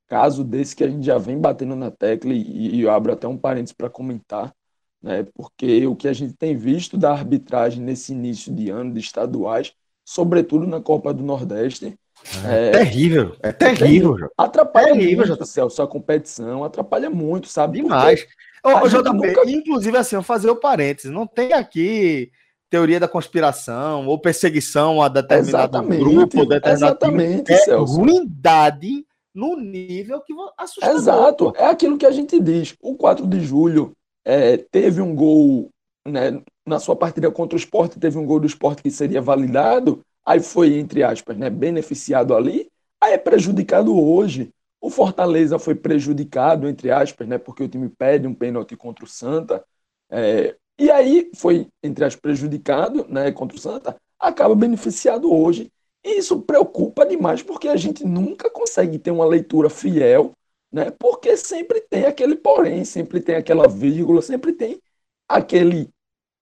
[0.06, 3.26] caso desse que a gente já vem batendo na tecla, e, e eu abro até
[3.28, 4.54] um parênteses para comentar,
[5.02, 5.26] né?
[5.34, 9.72] porque o que a gente tem visto da arbitragem nesse início de ano de estaduais,
[10.04, 11.98] sobretudo na Copa do Nordeste,
[12.44, 14.12] é, é terrível, é terrível.
[14.12, 14.30] terrível.
[14.36, 17.80] Atrapalha terrível, muito, Celso, a competição, atrapalha muito, sabe?
[17.80, 18.26] Demais.
[18.64, 19.50] Ô, JP, nunca...
[19.50, 22.30] Inclusive, assim, eu fazer o parênteses, não tem aqui
[22.68, 27.96] teoria da conspiração ou perseguição a determinado exatamente, grupo, determinado exatamente, é Celso.
[27.96, 30.90] ruindade no nível que assusta.
[30.90, 32.74] Exato, é aquilo que a gente diz.
[32.80, 33.96] O 4 de julho
[34.28, 35.70] é, teve um gol,
[36.06, 40.04] né, na sua partida contra o esporte, teve um gol do esporte que seria validado,
[40.22, 44.50] aí foi, entre aspas, né, beneficiado ali, aí é prejudicado hoje.
[44.82, 49.08] O Fortaleza foi prejudicado, entre aspas, né, porque o time pede um pênalti contra o
[49.08, 49.64] Santa.
[50.10, 55.72] É, e aí foi, entre aspas, prejudicado né, contra o Santa, acaba beneficiado hoje.
[56.04, 60.32] E isso preocupa demais, porque a gente nunca consegue ter uma leitura fiel,
[60.72, 64.80] né, porque sempre tem aquele porém, sempre tem aquela vírgula, sempre tem
[65.28, 65.90] aquele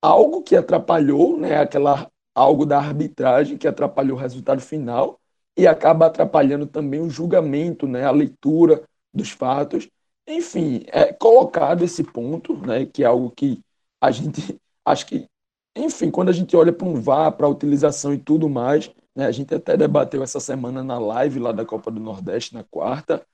[0.03, 5.19] algo que atrapalhou, né, aquela algo da arbitragem que atrapalhou o resultado final
[5.57, 9.89] e acaba atrapalhando também o julgamento, né, a leitura dos fatos.
[10.27, 13.61] Enfim, é colocado esse ponto, né, que é algo que
[14.01, 15.27] a gente acho que,
[15.75, 19.27] enfim, quando a gente olha para um VAR, para a utilização e tudo mais, né,
[19.27, 23.27] a gente até debateu essa semana na live lá da Copa do Nordeste, na quarta.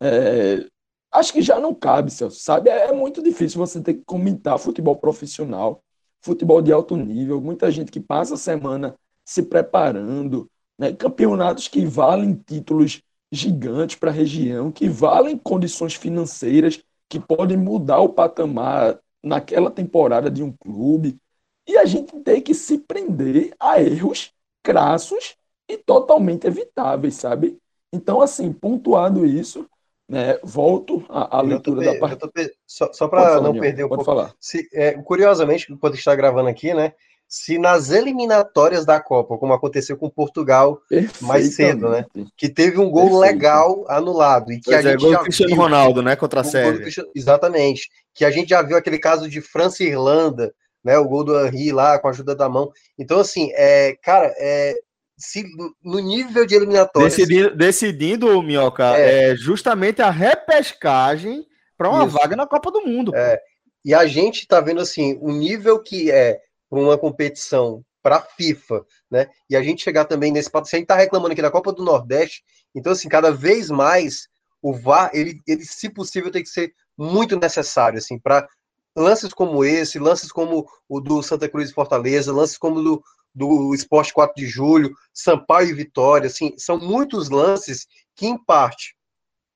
[0.00, 0.66] É,
[1.12, 2.70] acho que já não cabe, Celso, sabe?
[2.70, 5.82] É, é muito difícil você ter que comentar futebol profissional,
[6.20, 10.92] futebol de alto nível, muita gente que passa a semana se preparando, né?
[10.92, 18.00] campeonatos que valem títulos gigantes para a região, que valem condições financeiras que podem mudar
[18.00, 21.18] o patamar naquela temporada de um clube.
[21.66, 24.32] E a gente tem que se prender a erros
[24.62, 25.36] crassos
[25.68, 27.58] e totalmente evitáveis, sabe?
[27.92, 29.68] Então, assim, pontuado isso,
[30.08, 32.18] né, volto à, à leitura da parte.
[32.66, 34.04] Só, só para não perder um pouco.
[34.04, 34.32] Falar.
[34.40, 36.92] Se, é, curiosamente, quando está gravando aqui, né?
[37.28, 40.80] se nas eliminatórias da Copa, como aconteceu com Portugal
[41.20, 42.04] mais cedo, né?
[42.36, 43.20] Que teve um gol Perfeito.
[43.20, 44.52] legal anulado.
[44.52, 46.14] E que pois a é, gente gol já Cristiano viu, Ronaldo, né?
[46.14, 46.86] Contra a Sérvia.
[47.14, 47.90] Exatamente.
[48.14, 50.96] Que a gente já viu aquele caso de França e Irlanda, né?
[50.98, 52.70] O gol do Henry lá com a ajuda da mão.
[52.96, 54.74] Então, assim, é, cara, é,
[55.16, 55.44] se,
[55.82, 57.16] no nível de eliminatórias.
[57.16, 62.16] Decidindo, decidindo Minhoca, é, é justamente a repescagem para uma Isso.
[62.16, 63.14] vaga na Copa do Mundo.
[63.14, 63.40] É.
[63.84, 68.22] E a gente tá vendo assim, o nível que é para uma competição para a
[68.22, 69.26] FIFA, né?
[69.48, 71.84] E a gente chegar também nesse pato, a gente está reclamando aqui da Copa do
[71.84, 72.42] Nordeste,
[72.74, 74.28] então assim, cada vez mais
[74.62, 78.48] o VAR, ele, ele se possível tem que ser muito necessário assim para
[78.96, 83.02] lances como esse, lances como o do Santa Cruz e Fortaleza, lances como do
[83.36, 88.96] do Esporte 4 de Julho, Sampaio e Vitória, assim, são muitos lances que em parte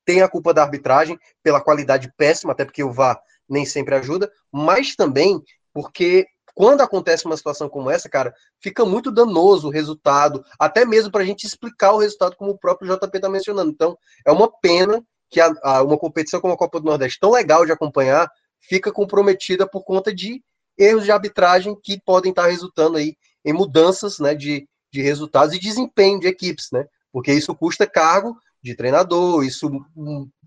[0.05, 4.31] tem a culpa da arbitragem pela qualidade péssima, até porque o VAR nem sempre ajuda,
[4.51, 5.41] mas também
[5.73, 11.11] porque quando acontece uma situação como essa, cara, fica muito danoso o resultado, até mesmo
[11.11, 13.71] para a gente explicar o resultado, como o próprio JP está mencionando.
[13.71, 17.31] Então, é uma pena que a, a, uma competição como a Copa do Nordeste, tão
[17.31, 20.43] legal de acompanhar, fica comprometida por conta de
[20.77, 25.55] erros de arbitragem que podem estar tá resultando aí em mudanças né, de, de resultados
[25.55, 26.85] e desempenho de equipes, né?
[27.11, 29.69] Porque isso custa cargo de treinador, isso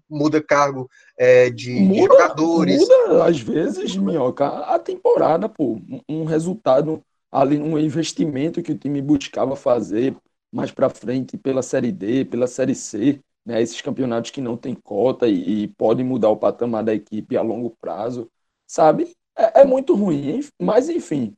[0.09, 2.81] muda cargo é, de, muda, de, jogadores.
[2.81, 5.81] Muda, às vezes, Minhoca, a temporada, pô.
[6.09, 10.17] Um resultado ali, um investimento que o time buscava fazer
[10.53, 13.61] mais para frente pela Série D, pela Série C, né?
[13.61, 17.43] Esses campeonatos que não tem cota e, e podem mudar o patamar da equipe a
[17.43, 18.31] longo prazo,
[18.67, 19.15] sabe?
[19.37, 21.35] É, é muito ruim, mas enfim.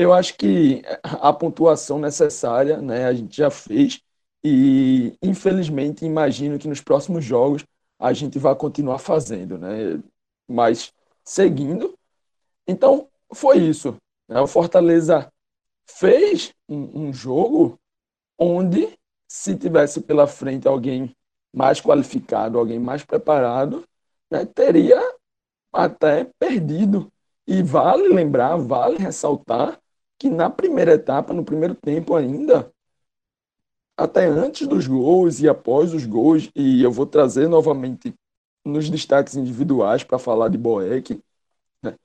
[0.00, 4.00] Eu acho que a pontuação necessária, né, a gente já fez
[4.42, 7.66] e infelizmente imagino que nos próximos jogos
[7.98, 10.02] a gente vai continuar fazendo, né?
[10.48, 10.90] Mas
[11.22, 11.98] seguindo.
[12.66, 13.94] Então, foi isso.
[14.26, 14.40] Né?
[14.40, 15.30] O Fortaleza
[15.84, 17.78] fez um, um jogo
[18.38, 21.14] onde, se tivesse pela frente alguém
[21.54, 23.84] mais qualificado, alguém mais preparado,
[24.30, 24.98] né, teria
[25.70, 27.12] até perdido.
[27.46, 29.78] E vale lembrar, vale ressaltar
[30.20, 32.70] que na primeira etapa, no primeiro tempo ainda,
[33.96, 38.14] até antes dos gols e após os gols, e eu vou trazer novamente
[38.62, 41.18] nos destaques individuais para falar de Boeck,
[41.82, 41.96] né?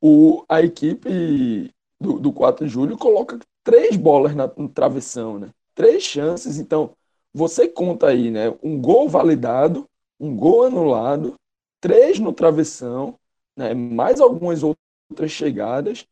[0.00, 1.68] o, a equipe
[2.00, 5.50] do, do 4 de julho coloca três bolas na, no travessão, né?
[5.74, 6.94] três chances, então
[7.32, 8.56] você conta aí, né?
[8.62, 9.84] um gol validado,
[10.20, 11.34] um gol anulado,
[11.80, 13.18] três no travessão,
[13.56, 13.74] né?
[13.74, 16.06] mais algumas outras chegadas.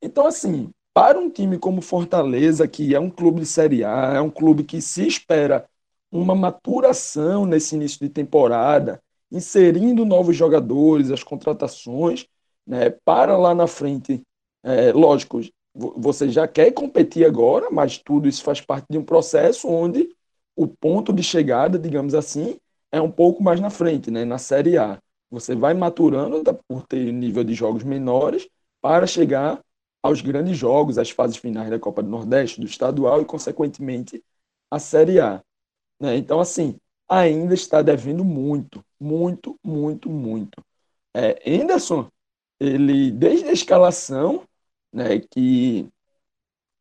[0.00, 4.20] Então, assim, para um time como Fortaleza, que é um clube de Série A, é
[4.20, 5.66] um clube que se espera
[6.10, 12.26] uma maturação nesse início de temporada, inserindo novos jogadores, as contratações,
[12.66, 14.22] né, para lá na frente,
[14.62, 15.40] é, lógico,
[15.74, 20.10] você já quer competir agora, mas tudo isso faz parte de um processo onde
[20.54, 22.58] o ponto de chegada, digamos assim,
[22.90, 24.98] é um pouco mais na frente, né, na Série A.
[25.30, 28.46] Você vai maturando por ter nível de jogos menores
[28.82, 29.58] para chegar
[30.02, 34.22] aos grandes jogos, às fases finais da Copa do Nordeste, do estadual e, consequentemente,
[34.70, 35.42] a Série A.
[36.00, 36.16] Né?
[36.16, 36.76] Então, assim,
[37.08, 40.64] ainda está devendo muito, muito, muito, muito.
[41.14, 42.10] É, Anderson,
[42.58, 44.42] ele, desde a escalação,
[44.92, 45.88] né, que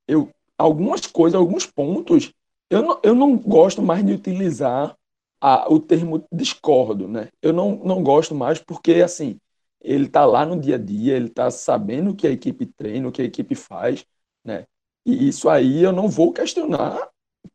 [0.08, 2.34] eu, algumas coisas, alguns pontos,
[2.70, 4.96] eu não, eu não gosto mais de utilizar
[5.40, 7.30] a, o termo discordo, né?
[7.42, 9.40] Eu não, não gosto mais porque, assim,
[9.82, 13.08] ele está lá no dia a dia, ele está sabendo o que a equipe treina,
[13.08, 14.06] o que a equipe faz,
[14.44, 14.66] né?
[15.06, 17.10] E isso aí eu não vou questionar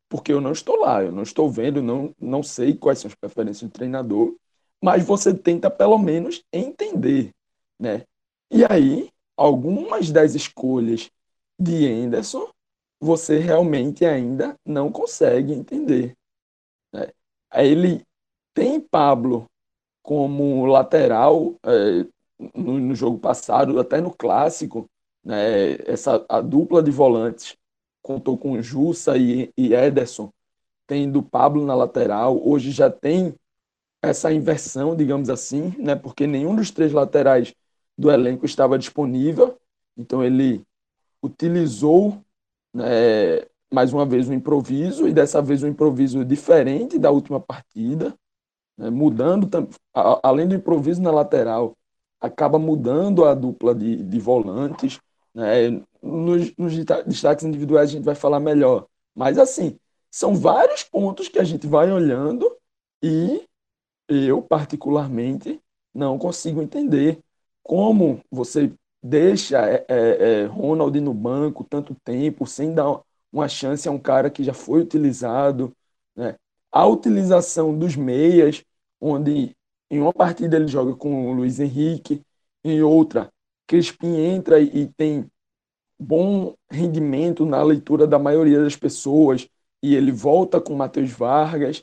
[0.09, 3.15] porque eu não estou lá, eu não estou vendo, não, não sei quais são as
[3.15, 4.37] preferências do treinador,
[4.83, 7.33] mas você tenta pelo menos entender,
[7.79, 8.05] né?
[8.51, 11.11] E aí, algumas das escolhas
[11.59, 12.49] de Anderson,
[13.01, 16.15] você realmente ainda não consegue entender.
[16.93, 17.09] Né?
[17.55, 18.03] Ele
[18.55, 19.47] tem Pablo
[20.03, 22.07] como lateral é,
[22.55, 24.89] no, no, jogo passado, até no clássico,
[25.25, 25.75] né?
[25.87, 27.57] Essa a dupla de volantes
[28.03, 30.31] contou com Jussa e, e Ederson,
[30.87, 32.41] tendo Pablo na lateral.
[32.47, 33.35] Hoje já tem
[34.03, 35.97] essa inversão, digamos assim, né?
[35.97, 37.55] Porque nenhum dos três laterais
[37.97, 39.59] do elenco estava disponível.
[39.97, 40.63] Então ele
[41.23, 42.23] utilizou
[42.73, 48.15] né, mais uma vez um improviso e dessa vez um improviso diferente da última partida,
[48.77, 49.49] né, mudando
[50.23, 51.77] além do improviso na lateral,
[52.21, 55.01] acaba mudando a dupla de, de volantes.
[55.35, 56.75] Né, nos, nos
[57.07, 59.79] destaques individuais a gente vai falar melhor, mas assim
[60.11, 62.51] são vários pontos que a gente vai olhando
[63.03, 63.45] e
[64.09, 65.61] eu particularmente
[65.93, 67.21] não consigo entender
[67.63, 69.97] como você deixa é, é,
[70.43, 73.01] é, Ronald no banco tanto tempo sem dar
[73.33, 75.73] uma chance a um cara que já foi utilizado,
[76.15, 76.37] né?
[76.73, 78.65] A utilização dos meias,
[79.01, 79.55] onde
[79.91, 82.23] em uma partida ele joga com o Luiz Henrique,
[82.65, 83.31] em outra
[83.67, 85.27] Crispim entra e tem
[85.99, 89.49] bom rendimento na leitura da maioria das pessoas
[89.83, 91.83] e ele volta com Matheus Vargas,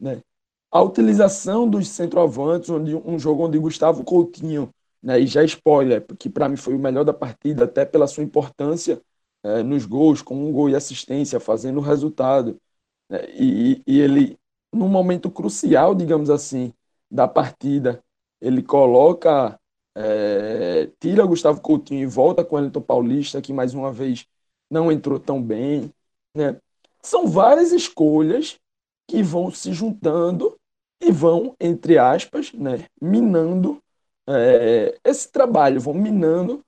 [0.00, 0.22] né?
[0.70, 4.70] A utilização dos centroavantes, onde um jogo onde Gustavo Coutinho
[5.02, 5.20] né?
[5.20, 9.00] E já spoiler, que para mim foi o melhor da partida, até pela sua importância
[9.42, 12.60] é, nos gols, com um gol e assistência, fazendo o resultado.
[13.08, 13.20] Né?
[13.30, 14.38] E, e ele,
[14.72, 16.72] num momento crucial, digamos assim,
[17.10, 18.02] da partida,
[18.40, 19.58] ele coloca,
[19.96, 24.26] é, tira Gustavo Coutinho e volta com o Elton Paulista, que mais uma vez
[24.70, 25.92] não entrou tão bem.
[26.34, 26.60] Né?
[27.02, 28.58] São várias escolhas
[29.06, 30.58] que vão se juntando
[31.00, 33.82] e vão, entre aspas, né, minando
[34.28, 36.62] é, esse trabalho, vão minando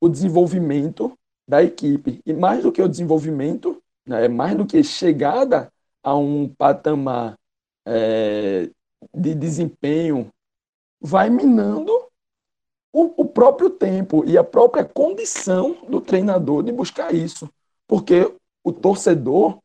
[0.00, 2.20] o desenvolvimento da equipe.
[2.26, 5.72] E mais do que o desenvolvimento, né, mais do que chegada
[6.02, 7.38] a um patamar
[7.86, 8.70] é,
[9.14, 10.30] de desempenho,
[11.00, 11.92] vai minando
[12.92, 17.48] o, o, próprio tempo e a própria condição do treinador de buscar isso.
[17.86, 19.58] Porque o torcedor,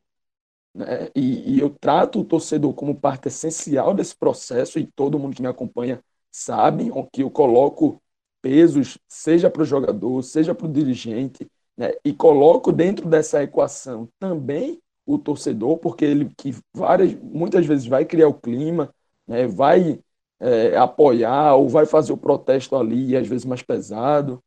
[0.74, 5.36] né, e, e eu trato o torcedor como parte essencial desse processo, e todo mundo
[5.36, 8.00] que me acompanha sabem que eu coloco
[8.40, 11.46] pesos, seja para o jogador, seja para o dirigente,
[11.76, 11.92] né?
[12.04, 18.04] e coloco dentro dessa equação também o torcedor, porque ele que várias, muitas vezes vai
[18.04, 18.92] criar o clima,
[19.28, 19.46] né?
[19.46, 20.00] vai
[20.40, 24.42] é, apoiar ou vai fazer o protesto ali, às vezes mais pesado.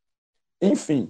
[0.61, 1.09] Enfim,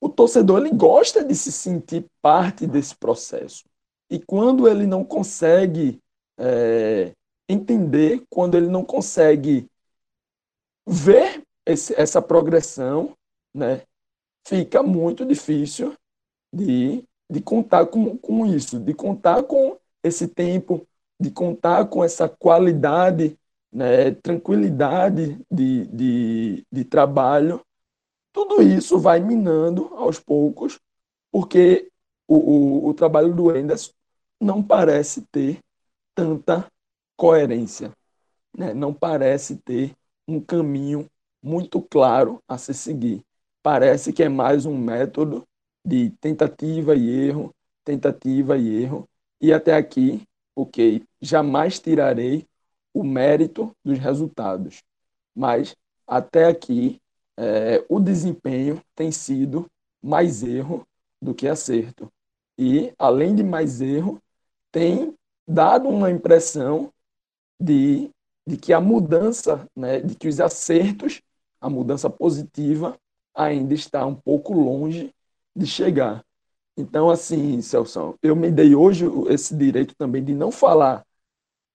[0.00, 3.64] o torcedor ele gosta de se sentir parte desse processo.
[4.10, 6.00] E quando ele não consegue
[6.38, 7.12] é,
[7.48, 9.66] entender, quando ele não consegue
[10.86, 13.16] ver esse, essa progressão,
[13.54, 13.82] né,
[14.46, 15.94] fica muito difícil
[16.52, 20.86] de, de contar com, com isso, de contar com esse tempo,
[21.22, 23.38] de contar com essa qualidade,
[23.72, 27.60] né, tranquilidade de, de, de trabalho.
[28.32, 30.80] Tudo isso vai minando aos poucos,
[31.30, 31.88] porque
[32.26, 33.92] o, o, o trabalho do Enderson
[34.40, 35.60] não parece ter
[36.14, 36.66] tanta
[37.16, 37.92] coerência,
[38.56, 38.74] né?
[38.74, 39.92] não parece ter
[40.26, 41.06] um caminho
[41.42, 43.22] muito claro a se seguir.
[43.62, 45.44] Parece que é mais um método
[45.84, 47.54] de tentativa e erro,
[47.84, 49.08] tentativa e erro,
[49.40, 50.22] e até aqui,
[50.56, 52.46] ok, jamais tirarei
[52.92, 54.82] o mérito dos resultados,
[55.34, 55.74] mas
[56.06, 57.00] até aqui
[57.38, 59.66] é, o desempenho tem sido
[60.02, 60.86] mais erro
[61.20, 62.12] do que acerto.
[62.58, 64.20] E, além de mais erro,
[64.70, 65.14] tem
[65.48, 66.92] dado uma impressão
[67.58, 68.10] de
[68.46, 71.22] de que a mudança, né, de que os acertos,
[71.60, 72.98] a mudança positiva,
[73.34, 75.14] ainda está um pouco longe
[75.54, 76.24] de chegar.
[76.76, 81.04] Então, assim, Celso, eu me dei hoje esse direito também de não falar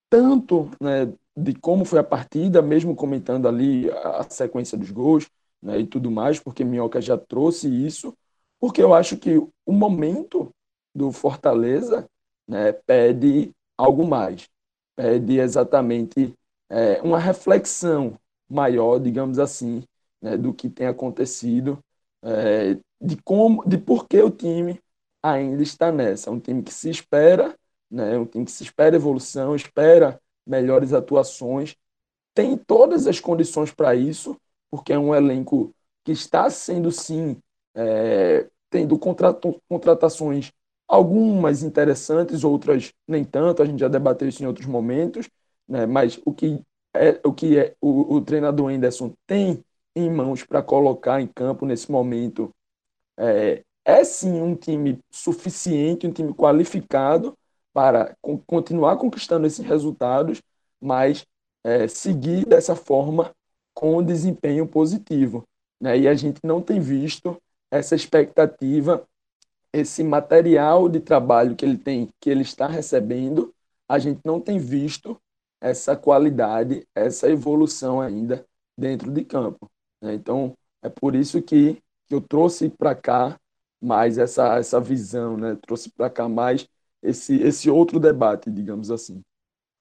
[0.10, 5.28] tanto né, de como foi a partida, mesmo comentando ali a sequência dos gols
[5.62, 8.16] né, e tudo mais, porque Minhoca já trouxe isso,
[8.60, 10.50] porque eu acho que o momento
[10.96, 12.08] do Fortaleza
[12.48, 14.48] né, pede algo mais.
[14.96, 16.34] pede exatamente
[16.70, 18.18] é, uma reflexão
[18.50, 19.84] maior, digamos assim,
[20.22, 21.80] né, do que tem acontecido,
[22.24, 24.80] é, de como, de por que o time
[25.24, 26.32] ainda está nessa.
[26.32, 27.56] Um time que se espera,
[27.90, 31.76] né, um time que se espera evolução, espera melhores atuações,
[32.34, 34.38] tem todas as condições para isso,
[34.70, 35.74] porque é um elenco
[36.04, 37.38] que está sendo sim
[37.76, 40.52] é, tendo contratações
[40.88, 43.62] algumas interessantes, outras nem tanto.
[43.62, 45.30] A gente já debateu isso em outros momentos,
[45.68, 45.86] né?
[45.86, 46.62] Mas o que
[46.96, 49.64] é o que é o, o treinador Anderson tem
[49.96, 52.54] em mãos para colocar em campo nesse momento
[53.18, 57.38] é, é sim um time suficiente, um time qualificado
[57.78, 58.18] para
[58.48, 60.42] continuar conquistando esses resultados,
[60.82, 61.28] mas
[61.64, 63.32] é, seguir dessa forma
[63.72, 65.44] com desempenho positivo.
[65.80, 66.00] Né?
[66.00, 69.08] E a gente não tem visto essa expectativa,
[69.72, 73.54] esse material de trabalho que ele tem, que ele está recebendo,
[73.88, 75.16] a gente não tem visto
[75.62, 78.44] essa qualidade, essa evolução ainda
[78.76, 79.70] dentro de campo.
[80.02, 80.16] Né?
[80.16, 81.78] Então, é por isso que
[82.10, 83.40] eu trouxe para cá
[83.80, 85.56] mais essa, essa visão, né?
[85.62, 86.68] trouxe para cá mais
[87.02, 89.22] esse, esse outro debate, digamos assim.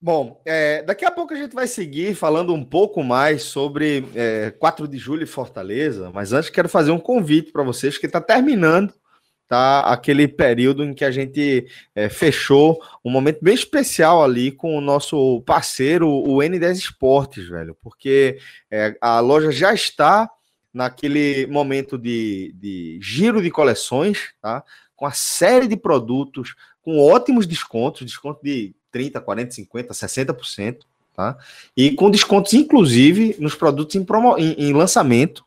[0.00, 4.50] Bom, é, daqui a pouco a gente vai seguir falando um pouco mais sobre é,
[4.50, 8.20] 4 de julho e Fortaleza, mas antes quero fazer um convite para vocês que está
[8.20, 8.92] terminando
[9.48, 14.76] tá, aquele período em que a gente é, fechou um momento bem especial ali com
[14.76, 18.38] o nosso parceiro, o N10 Esportes, velho, porque
[18.70, 20.30] é, a loja já está
[20.74, 24.62] naquele momento de, de giro de coleções, tá?
[24.94, 26.54] com a série de produtos
[26.86, 30.78] com ótimos descontos, desconto de 30, 40, 50, 60%,
[31.16, 31.36] tá?
[31.76, 35.44] E com descontos, inclusive, nos produtos em, promo, em, em lançamento,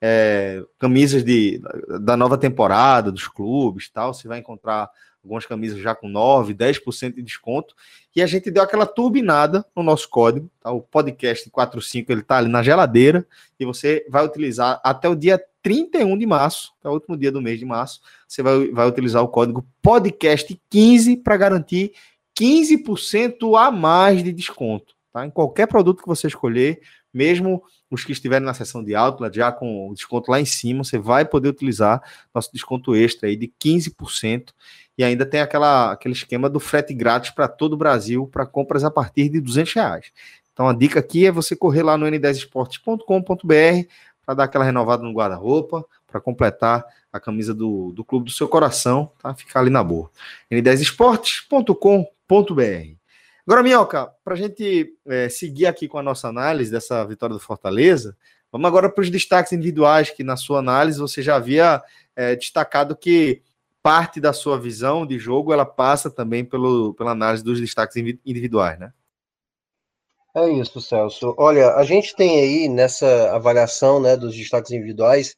[0.00, 1.60] é, camisas de,
[2.00, 4.12] da nova temporada, dos clubes tal.
[4.12, 4.90] Você vai encontrar
[5.26, 7.74] algumas camisas já com 9, 10% de desconto.
[8.14, 10.70] E a gente deu aquela turbinada no nosso código, tá?
[10.70, 13.26] O podcast 45 ele tá ali na geladeira
[13.58, 17.42] e você vai utilizar até o dia 31 de março, é o último dia do
[17.42, 21.92] mês de março, você vai, vai utilizar o código podcast 15 para garantir
[22.38, 25.26] 15% a mais de desconto, tá?
[25.26, 26.80] Em qualquer produto que você escolher,
[27.12, 30.82] mesmo os que estiverem na seção de outlet, já com o desconto lá em cima,
[30.82, 32.02] você vai poder utilizar
[32.34, 34.48] nosso desconto extra aí de 15%.
[34.98, 38.82] E ainda tem aquela, aquele esquema do frete grátis para todo o Brasil para compras
[38.82, 40.10] a partir de 200 reais.
[40.52, 43.88] Então a dica aqui é você correr lá no n10esportes.com.br
[44.24, 48.48] para dar aquela renovada no guarda-roupa, para completar a camisa do, do clube do seu
[48.48, 49.34] coração, tá?
[49.34, 50.10] Ficar ali na boa.
[50.50, 52.95] n10esportes.com.br
[53.46, 57.40] Agora, Minhoca, para a gente é, seguir aqui com a nossa análise dessa vitória do
[57.40, 58.16] Fortaleza,
[58.50, 61.80] vamos agora para os destaques individuais, que na sua análise você já havia
[62.16, 63.42] é, destacado que
[63.80, 68.80] parte da sua visão de jogo ela passa também pelo, pela análise dos destaques individuais,
[68.80, 68.92] né?
[70.34, 71.32] É isso, Celso.
[71.38, 75.36] Olha, a gente tem aí nessa avaliação né, dos destaques individuais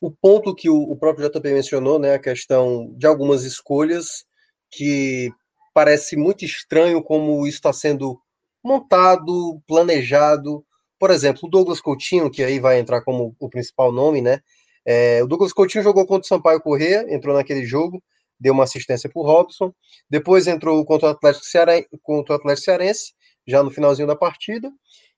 [0.00, 4.24] o ponto que o, o próprio JP mencionou, né, a questão de algumas escolhas
[4.70, 5.30] que
[5.72, 8.20] parece muito estranho como isso está sendo
[8.62, 10.64] montado, planejado.
[10.98, 14.40] Por exemplo, o Douglas Coutinho, que aí vai entrar como o principal nome, né?
[14.84, 18.02] É, o Douglas Coutinho jogou contra o Sampaio Corrêa, entrou naquele jogo,
[18.38, 19.72] deu uma assistência para o Robson.
[20.08, 23.12] Depois entrou contra o, Atlético Cearense, contra o Atlético Cearense,
[23.46, 24.70] já no finalzinho da partida.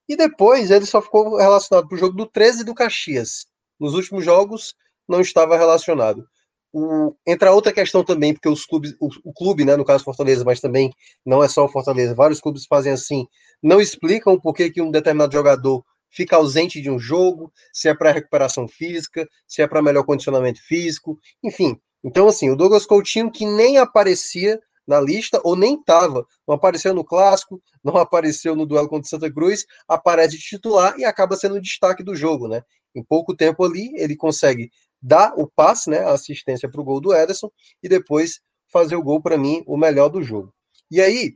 [0.08, 3.46] E depois ele só ficou relacionado para o jogo do 13 e do Caxias.
[3.78, 4.74] Nos últimos jogos
[5.08, 6.26] não estava relacionado.
[6.72, 10.42] O, entra outra questão também, porque os clubes, o, o, clube, né, no caso Fortaleza,
[10.44, 10.90] mas também
[11.24, 13.26] não é só o Fortaleza, vários clubes fazem assim,
[13.62, 17.94] não explicam por que, que um determinado jogador fica ausente de um jogo, se é
[17.94, 21.78] para recuperação física, se é para melhor condicionamento físico, enfim.
[22.04, 26.92] Então, assim, o Douglas Coutinho, que nem aparecia na lista, ou nem estava, não apareceu
[26.92, 31.56] no clássico, não apareceu no duelo contra Santa Cruz, aparece de titular e acaba sendo
[31.56, 32.62] o destaque do jogo, né?
[32.94, 34.70] Em pouco tempo ali, ele consegue
[35.02, 37.50] dar o passe, né, a assistência para o gol do Ederson
[37.82, 38.40] e depois
[38.72, 40.52] fazer o gol para mim o melhor do jogo.
[40.90, 41.34] E aí,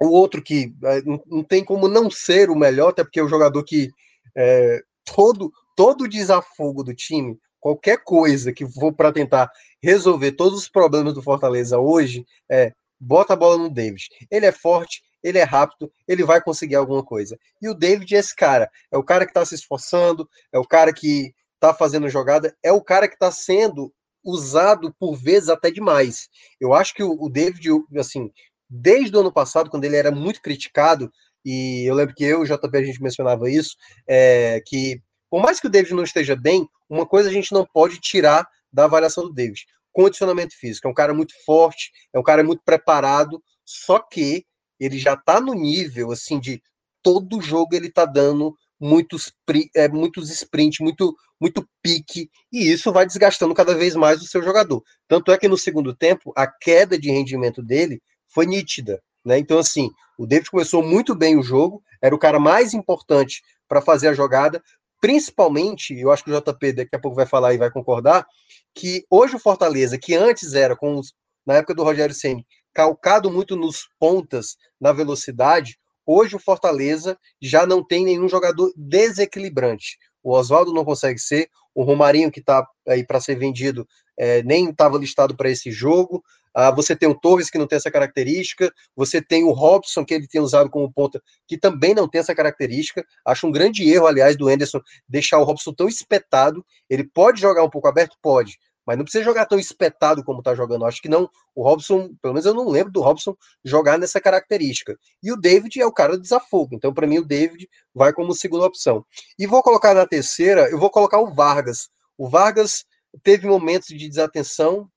[0.00, 3.28] o outro que é, não tem como não ser o melhor, até porque é o
[3.28, 3.90] jogador que
[4.36, 9.50] é, todo todo desafogo do time, qualquer coisa que for para tentar
[9.82, 14.08] resolver todos os problemas do Fortaleza hoje, é bota a bola no David.
[14.30, 17.38] Ele é forte, ele é rápido, ele vai conseguir alguma coisa.
[17.62, 20.66] E o David é esse cara, é o cara que está se esforçando, é o
[20.66, 23.92] cara que está fazendo jogada, é o cara que está sendo
[24.24, 26.28] usado por vezes até demais.
[26.58, 28.30] Eu acho que o, David, assim,
[28.68, 31.12] desde o ano passado, quando ele era muito criticado,
[31.44, 35.00] e eu lembro que eu e o JP a gente mencionava isso, é, que
[35.30, 38.46] por mais que o David não esteja bem, uma coisa a gente não pode tirar
[38.72, 40.88] da avaliação do David: condicionamento físico.
[40.88, 44.44] É um cara muito forte, é um cara muito preparado, só que
[44.78, 46.60] ele já está no nível assim de
[47.02, 49.32] todo jogo ele está dando muitos,
[49.76, 54.42] é, muitos sprint, muito, muito pique, e isso vai desgastando cada vez mais o seu
[54.42, 54.82] jogador.
[55.06, 59.02] Tanto é que no segundo tempo, a queda de rendimento dele foi nítida.
[59.24, 59.38] Né?
[59.38, 63.82] Então, assim, o David começou muito bem o jogo, era o cara mais importante para
[63.82, 64.62] fazer a jogada,
[65.00, 68.26] principalmente, eu acho que o JP daqui a pouco vai falar e vai concordar,
[68.74, 71.14] que hoje o Fortaleza, que antes era, com os,
[71.46, 77.66] na época do Rogério Senni, calcado muito nos pontas, na velocidade, Hoje o Fortaleza já
[77.66, 79.98] não tem nenhum jogador desequilibrante.
[80.22, 83.86] O Oswaldo não consegue ser, o Romarinho, que está aí para ser vendido,
[84.18, 86.22] é, nem estava listado para esse jogo.
[86.52, 88.72] Ah, você tem o Torres, que não tem essa característica.
[88.96, 92.34] Você tem o Robson, que ele tem usado como ponta, que também não tem essa
[92.34, 93.04] característica.
[93.24, 96.64] Acho um grande erro, aliás, do Anderson deixar o Robson tão espetado.
[96.88, 98.16] Ele pode jogar um pouco aberto?
[98.20, 98.58] Pode
[98.90, 100.84] mas não precisa jogar tão espetado como tá jogando.
[100.84, 101.30] Acho que não.
[101.54, 104.98] O Robson, pelo menos eu não lembro do Robson jogar nessa característica.
[105.22, 106.74] E o David é o cara do desafogo.
[106.74, 109.06] Então, para mim, o David vai como segunda opção.
[109.38, 111.88] E vou colocar na terceira, eu vou colocar o Vargas.
[112.18, 112.84] O Vargas
[113.22, 114.90] teve momentos de desatenção,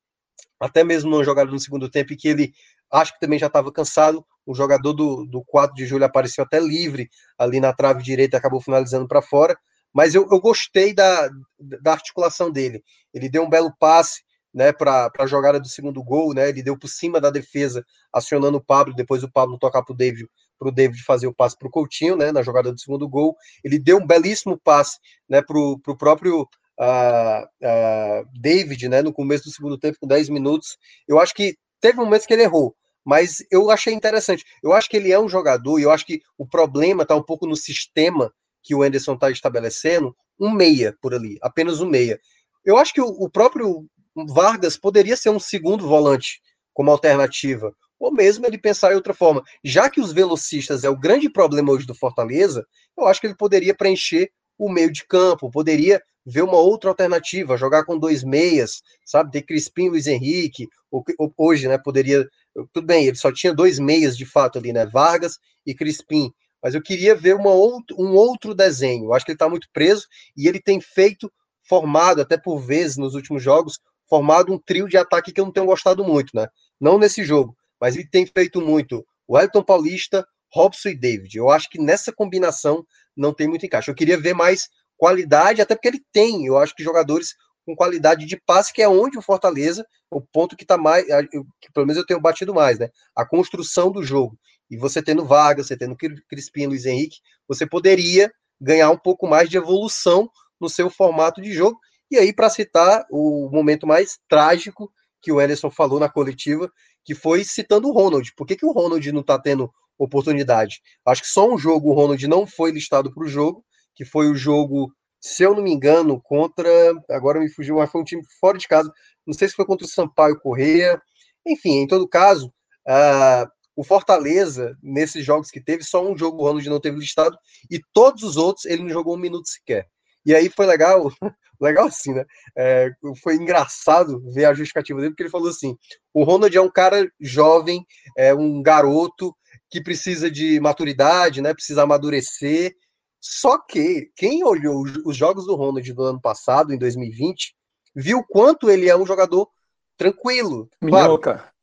[0.59, 2.51] até mesmo numa jogada no segundo tempo, em que ele
[2.91, 4.25] acho que também já estava cansado.
[4.43, 8.59] O jogador do, do 4 de julho apareceu até livre ali na trave direita, acabou
[8.59, 9.55] finalizando para fora
[9.93, 11.29] mas eu, eu gostei da,
[11.59, 12.83] da articulação dele.
[13.13, 14.21] Ele deu um belo passe
[14.53, 16.49] né, para a jogada do segundo gol, né?
[16.49, 19.97] Ele deu por cima da defesa, acionando o Pablo, depois o Pablo tocar para o
[19.97, 20.27] David,
[20.59, 22.31] para o David fazer o passe para o Coutinho, né?
[22.31, 23.35] Na jogada do segundo gol.
[23.63, 29.01] Ele deu um belíssimo passe né, para o próprio uh, uh, David, né?
[29.01, 30.77] No começo do segundo tempo, com 10 minutos.
[31.07, 34.45] Eu acho que teve momentos que ele errou, mas eu achei interessante.
[34.61, 37.23] Eu acho que ele é um jogador, e eu acho que o problema está um
[37.23, 38.31] pouco no sistema
[38.63, 42.19] que o Anderson está estabelecendo, um meia por ali, apenas um meia.
[42.65, 43.85] Eu acho que o, o próprio
[44.27, 46.41] Vargas poderia ser um segundo volante
[46.73, 49.43] como alternativa, ou mesmo ele pensar em outra forma.
[49.63, 52.65] Já que os velocistas é o grande problema hoje do Fortaleza,
[52.97, 57.57] eu acho que ele poderia preencher o meio de campo, poderia ver uma outra alternativa,
[57.57, 62.25] jogar com dois meias, sabe, ter Crispim, Luiz Henrique, ou, ou, hoje, né, poderia,
[62.71, 66.31] tudo bem, ele só tinha dois meias de fato ali, né, Vargas e Crispim,
[66.63, 69.05] mas eu queria ver outro, um outro desenho.
[69.05, 71.29] Eu acho que ele está muito preso e ele tem feito,
[71.67, 75.51] formado, até por vezes nos últimos jogos, formado um trio de ataque que eu não
[75.51, 76.47] tenho gostado muito, né?
[76.79, 81.37] Não nesse jogo, mas ele tem feito muito o Elton Paulista, Robson e David.
[81.37, 82.85] Eu acho que nessa combinação
[83.15, 83.89] não tem muito encaixe.
[83.89, 87.35] Eu queria ver mais qualidade, até porque ele tem, eu acho que jogadores
[87.65, 91.71] com qualidade de passe, que é onde o Fortaleza, o ponto que está mais, que
[91.73, 92.89] pelo menos eu tenho batido mais, né?
[93.15, 94.37] A construção do jogo.
[94.69, 95.95] E você tendo Vargas, você tendo
[96.27, 101.51] Crispim, Luiz Henrique, você poderia ganhar um pouco mais de evolução no seu formato de
[101.51, 101.77] jogo.
[102.09, 104.91] E aí, para citar o momento mais trágico
[105.21, 106.71] que o Ederson falou na coletiva,
[107.03, 108.33] que foi citando o Ronald.
[108.35, 110.81] Por que, que o Ronald não está tendo oportunidade?
[111.05, 113.63] Acho que só um jogo o Ronald não foi listado para o jogo,
[113.95, 116.69] que foi o jogo, se eu não me engano, contra.
[117.09, 118.91] Agora me fugiu, mas foi um time fora de casa.
[119.25, 121.01] Não sei se foi contra o Sampaio Correia.
[121.45, 122.47] Enfim, em todo caso,
[122.87, 127.37] uh, o Fortaleza, nesses jogos que teve, só um jogo o Ronald não teve listado,
[127.69, 129.87] e todos os outros ele não jogou um minuto sequer.
[130.25, 131.11] E aí foi legal,
[131.59, 132.25] legal assim, né?
[132.57, 132.89] É,
[133.21, 135.77] foi engraçado ver a justificativa dele, porque ele falou assim:
[136.13, 137.85] o Ronald é um cara jovem,
[138.17, 139.35] é um garoto
[139.69, 141.53] que precisa de maturidade, né?
[141.53, 142.73] Precisa amadurecer.
[143.19, 147.55] Só que quem olhou os jogos do Ronald do ano passado, em 2020,
[147.95, 149.49] viu quanto ele é um jogador
[149.97, 150.69] tranquilo.
[150.81, 151.33] Minhoca.
[151.35, 151.53] Claro.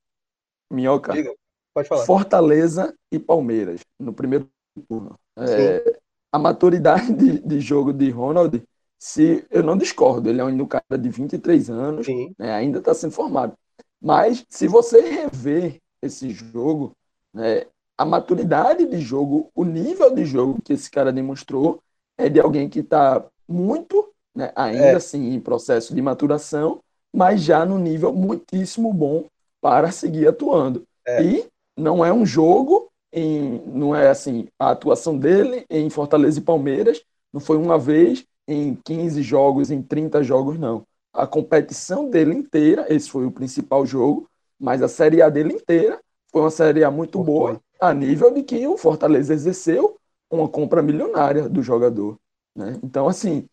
[0.70, 1.12] Minhoca.
[1.12, 1.34] Diga.
[1.74, 2.04] Pode falar.
[2.04, 4.48] Fortaleza e Palmeiras, no primeiro
[4.88, 5.18] turno.
[5.38, 5.98] É,
[6.32, 8.62] a maturidade de, de, jogo de Ronald,
[8.98, 12.06] se eu não discordo, ele é um cara de 23 anos,
[12.38, 13.54] né, ainda está sendo formado.
[14.00, 16.92] Mas se você rever esse jogo,
[17.32, 17.66] né,
[17.96, 21.82] a maturidade de jogo, o nível de jogo que esse cara demonstrou
[22.16, 24.94] é de alguém que está muito, né, ainda é.
[24.94, 26.80] assim, em processo de maturação,
[27.12, 29.26] mas já no nível muitíssimo bom
[29.60, 30.84] para seguir atuando.
[31.06, 31.22] É.
[31.22, 36.42] E não é um jogo, em, não é assim, a atuação dele em Fortaleza e
[36.42, 37.02] Palmeiras
[37.32, 40.84] não foi uma vez em 15 jogos, em 30 jogos, não.
[41.12, 46.00] A competição dele inteira, esse foi o principal jogo, mas a Série A dele inteira
[46.30, 49.98] foi uma Série A muito boa, a nível de que o Fortaleza exerceu
[50.30, 52.16] uma compra milionária do jogador.
[52.54, 52.78] Né?
[52.82, 53.48] Então, assim,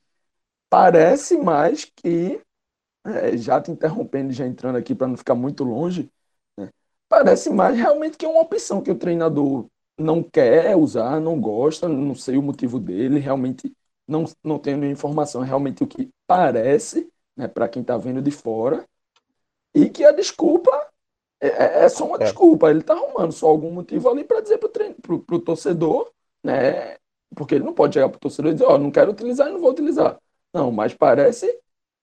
[0.70, 2.39] parece mais que,
[3.05, 6.09] é, já te interrompendo, já entrando aqui para não ficar muito longe,
[7.10, 9.66] Parece mais realmente que é uma opção que o treinador
[9.97, 13.74] não quer usar, não gosta, não sei o motivo dele, realmente
[14.08, 18.32] não, não tenho informação, é realmente o que parece, né, para quem está vendo de
[18.32, 18.86] fora,
[19.74, 20.72] e que a desculpa
[21.39, 22.24] é, é, é só uma é.
[22.24, 22.70] desculpa.
[22.70, 26.12] Ele está arrumando só algum motivo ali para dizer para o torcedor,
[26.43, 26.97] né?
[27.36, 29.47] Porque ele não pode chegar para o torcedor e dizer, ó, oh, não quero utilizar
[29.49, 30.18] e não vou utilizar.
[30.53, 31.60] Não, mas parece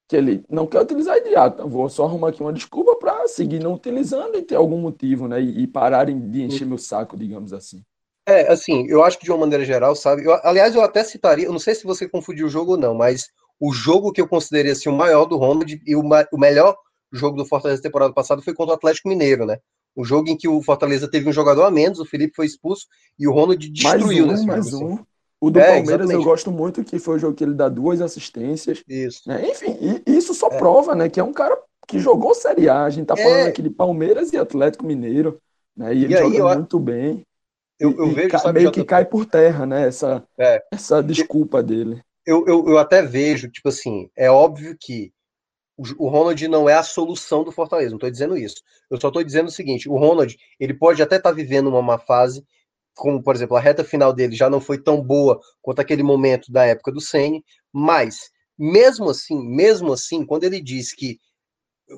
[0.07, 1.67] que ele não quer utilizar imediato.
[1.67, 5.41] Vou só arrumar aqui uma desculpa para seguir não utilizando e ter algum motivo, né?
[5.41, 7.81] E, e pararem de encher meu saco, digamos assim.
[8.27, 10.25] É, assim, eu acho que de uma maneira geral, sabe?
[10.25, 12.95] Eu, aliás, eu até citaria, eu não sei se você confundiu o jogo ou não,
[12.95, 13.29] mas
[13.59, 16.75] o jogo que eu considerei assim, o maior do Ronald e o, o melhor
[17.11, 19.57] jogo do Fortaleza temporada passada foi contra o Atlético Mineiro, né?
[19.95, 22.85] Um jogo em que o Fortaleza teve um jogador a menos, o Felipe foi expulso
[23.17, 24.93] e o Ronald destruiu mais um, mais jogo, um.
[24.95, 25.05] Assim.
[25.45, 26.15] O do é, Palmeiras exatamente.
[26.15, 28.83] eu gosto muito, que foi o jogo que ele dá duas assistências.
[28.89, 29.21] Isso.
[29.27, 29.47] Né?
[29.51, 29.77] Enfim,
[30.07, 30.57] isso só é.
[30.57, 31.55] prova, né, que é um cara
[31.87, 32.83] que jogou Série A.
[32.83, 33.21] A gente tá é.
[33.21, 35.39] falando aqui de Palmeiras e Atlético Mineiro,
[35.77, 35.93] né?
[35.93, 36.57] E ele e joga eu...
[36.57, 37.23] muito bem.
[37.79, 38.39] Eu, eu vejo, ca...
[38.39, 39.87] sabe, meio que cai por terra, né?
[39.87, 40.63] Essa, é.
[40.73, 42.01] essa desculpa dele.
[42.25, 45.13] Eu, eu, eu até vejo, tipo assim, é óbvio que
[45.77, 48.63] o Ronald não é a solução do Fortaleza, não estou dizendo isso.
[48.89, 51.83] Eu só estou dizendo o seguinte: o Ronald, ele pode até estar tá vivendo uma
[51.83, 52.43] má fase,
[52.95, 56.51] como, por exemplo, a reta final dele já não foi tão boa quanto aquele momento
[56.51, 61.19] da época do Sene, mas mesmo assim, mesmo assim, quando ele diz que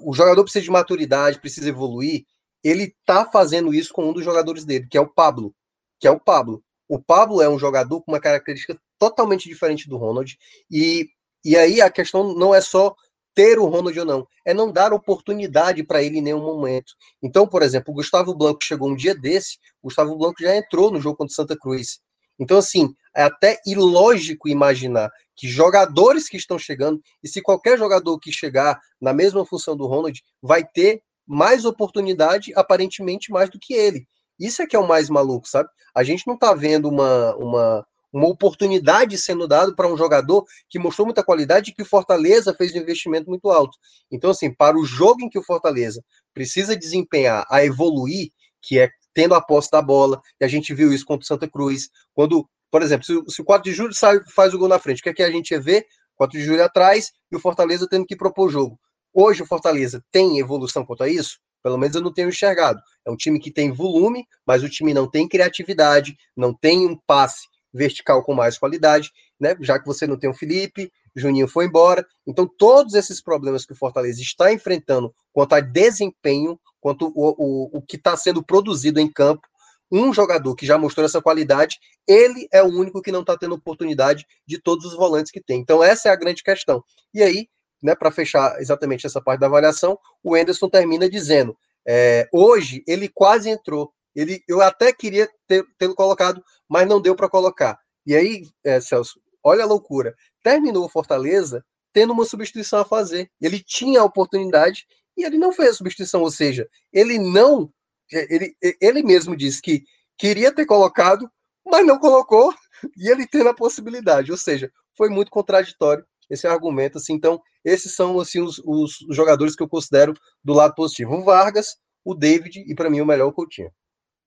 [0.03, 2.25] o jogador precisa de maturidade, precisa evoluir,
[2.63, 5.53] ele está fazendo isso com um dos jogadores dele, que é o Pablo,
[5.99, 6.63] que é o Pablo.
[6.89, 10.37] O Pablo é um jogador com uma característica totalmente diferente do Ronald,
[10.69, 11.09] e,
[11.45, 12.95] e aí a questão não é só
[13.37, 16.93] ter o Ronald ou não, é não dar oportunidade para ele em nenhum momento.
[17.21, 20.89] Então, por exemplo, o Gustavo Blanco chegou um dia desse, o Gustavo Blanco já entrou
[20.89, 21.99] no jogo contra Santa Cruz.
[22.39, 28.17] Então, assim, é até ilógico imaginar que jogadores que estão chegando, e se qualquer jogador
[28.17, 33.75] que chegar na mesma função do Ronald, vai ter mais oportunidade, aparentemente mais do que
[33.75, 34.07] ele.
[34.39, 35.69] Isso é que é o mais maluco, sabe?
[35.93, 40.79] A gente não tá vendo uma, uma, uma oportunidade sendo dado para um jogador que
[40.79, 43.77] mostrou muita qualidade e que o Fortaleza fez um investimento muito alto.
[44.11, 46.03] Então, assim, para o jogo em que o Fortaleza
[46.33, 48.29] precisa desempenhar a evoluir,
[48.61, 51.49] que é tendo a posse da bola, e a gente viu isso contra o Santa
[51.49, 54.79] Cruz, quando, por exemplo, se, se o 4 de julho sai, faz o gol na
[54.79, 55.85] frente, o que é que a gente ia ver?
[56.15, 58.79] 4 de julho atrás e o Fortaleza tendo que propor o jogo.
[59.13, 61.39] Hoje o Fortaleza tem evolução quanto a isso?
[61.63, 62.79] Pelo menos eu não tenho enxergado.
[63.05, 66.95] É um time que tem volume, mas o time não tem criatividade, não tem um
[67.07, 69.55] passe vertical com mais qualidade, né?
[69.61, 72.05] Já que você não tem o Felipe, Juninho foi embora.
[72.25, 77.77] Então, todos esses problemas que o Fortaleza está enfrentando quanto a desempenho, quanto o, o,
[77.77, 79.47] o que está sendo produzido em campo,
[79.91, 83.55] um jogador que já mostrou essa qualidade, ele é o único que não está tendo
[83.55, 85.59] oportunidade de todos os volantes que tem.
[85.59, 86.83] Então, essa é a grande questão.
[87.13, 87.47] E aí,
[87.81, 91.57] né, para fechar exatamente essa parte da avaliação, o Enderson termina dizendo:
[91.87, 97.29] é, hoje ele quase entrou, ele, eu até queria tê-lo colocado, mas não deu para
[97.29, 97.79] colocar.
[98.03, 100.15] E aí, é, Celso, olha a loucura.
[100.43, 101.63] Terminou o Fortaleza
[101.93, 103.29] tendo uma substituição a fazer.
[103.39, 107.71] Ele tinha a oportunidade e ele não fez a substituição, ou seja, ele não.
[108.11, 109.83] É, ele, ele mesmo disse que
[110.17, 111.29] queria ter colocado,
[111.63, 112.51] mas não colocou,
[112.97, 114.31] e ele tendo a possibilidade.
[114.31, 116.97] Ou seja, foi muito contraditório esse argumento.
[116.97, 121.13] Assim, então, esses são assim, os, os jogadores que eu considero do lado positivo.
[121.13, 123.71] O Vargas, o David e, para mim, o melhor o Coutinho.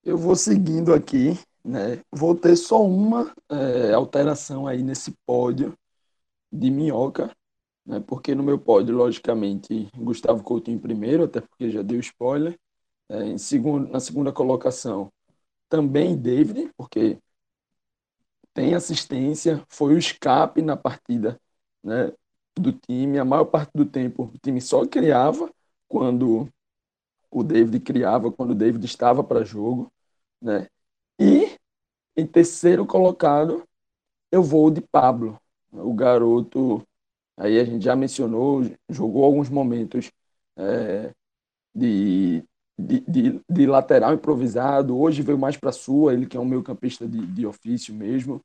[0.03, 2.01] Eu vou seguindo aqui, né?
[2.11, 5.77] Vou ter só uma é, alteração aí nesse pódio
[6.51, 7.35] de Minhoca,
[7.85, 7.99] né?
[7.99, 12.57] Porque no meu pódio, logicamente, Gustavo Coutinho em primeiro, até porque já deu spoiler.
[13.09, 15.11] É, em segundo, na segunda colocação,
[15.69, 17.19] também David, porque
[18.53, 21.39] tem assistência, foi o escape na partida
[21.83, 22.11] né,
[22.57, 23.19] do time.
[23.19, 25.49] A maior parte do tempo o time só criava
[25.87, 26.49] quando
[27.31, 29.91] o David criava quando o David estava para jogo,
[30.41, 30.67] né?
[31.19, 31.57] E
[32.15, 33.63] em terceiro colocado
[34.31, 35.39] eu vou de Pablo,
[35.71, 36.85] o garoto.
[37.37, 40.11] Aí a gente já mencionou, jogou alguns momentos
[40.57, 41.11] é,
[41.75, 42.43] de,
[42.77, 44.97] de, de, de, lateral improvisado.
[44.97, 48.41] Hoje veio mais para sua, ele que é um meio campista de, de ofício mesmo.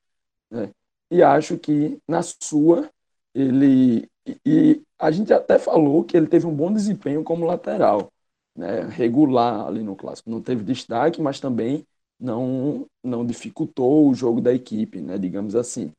[0.51, 0.71] Né?
[1.11, 2.91] E acho que na sua
[3.35, 4.09] ele
[4.45, 8.13] e a gente até falou que ele teve um bom desempenho como lateral
[8.57, 10.31] né, regular ali no clássico.
[10.31, 11.87] Não teve destaque, mas também
[12.19, 15.93] não não dificultou o jogo da equipe, né, digamos assim.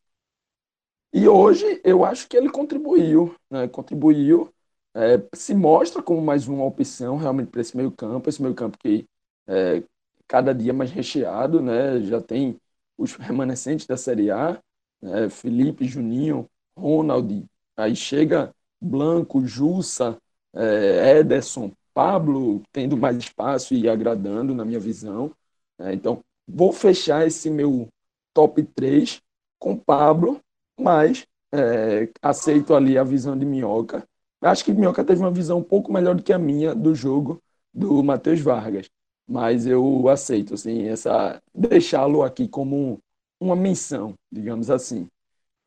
[1.14, 4.54] E hoje eu acho que ele contribuiu, né, contribuiu,
[4.96, 8.78] é, se mostra como mais uma opção realmente para esse meio campo, esse meio campo
[8.78, 9.06] que
[9.48, 9.84] é,
[10.28, 12.60] cada dia mais recheado, né, já tem
[12.98, 14.60] os remanescentes da Série A,
[15.02, 17.46] né, Felipe, Juninho, Ronald,
[17.76, 20.18] aí chega Blanco, Jussa,
[20.54, 25.32] é, Ederson, Pablo tendo mais espaço e agradando, na minha visão.
[25.80, 25.96] Né?
[25.96, 27.88] Então, vou fechar esse meu
[28.36, 29.20] top 3
[29.58, 30.40] com Pablo,
[30.80, 34.08] mas é, aceito ali a visão de Minhoca.
[34.40, 37.42] Acho que Minhoca teve uma visão um pouco melhor do que a minha do jogo,
[37.74, 38.88] do Matheus Vargas.
[39.28, 43.00] Mas eu aceito, assim, essa deixá-lo aqui como
[43.42, 45.08] uma menção, digamos assim.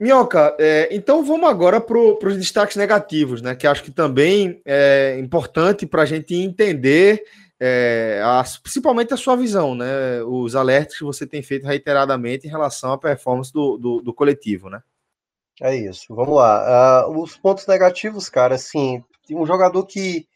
[0.01, 3.55] Minhoca, é, então vamos agora para os destaques negativos, né?
[3.55, 7.23] Que acho que também é importante para a gente entender,
[7.61, 10.23] é, a, principalmente a sua visão, né?
[10.23, 14.71] Os alertas que você tem feito reiteradamente em relação à performance do, do, do coletivo,
[14.71, 14.83] né?
[15.61, 17.07] É isso, vamos lá.
[17.07, 20.27] Uh, os pontos negativos, cara, assim, um jogador que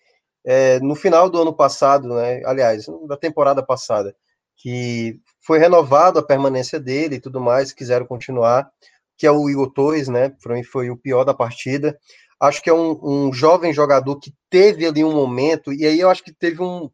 [0.45, 2.43] é, no final do ano passado, né?
[2.45, 4.15] Aliás, da temporada passada,
[4.59, 8.71] que foi renovado a permanência dele e tudo mais, quiseram continuar
[9.17, 10.31] que é o Igor Torres, né?
[10.43, 11.99] Para mim foi o pior da partida.
[12.41, 16.11] Acho que é um, um, jovem jogador que teve ali um momento, e aí eu
[16.11, 16.91] acho que teve um,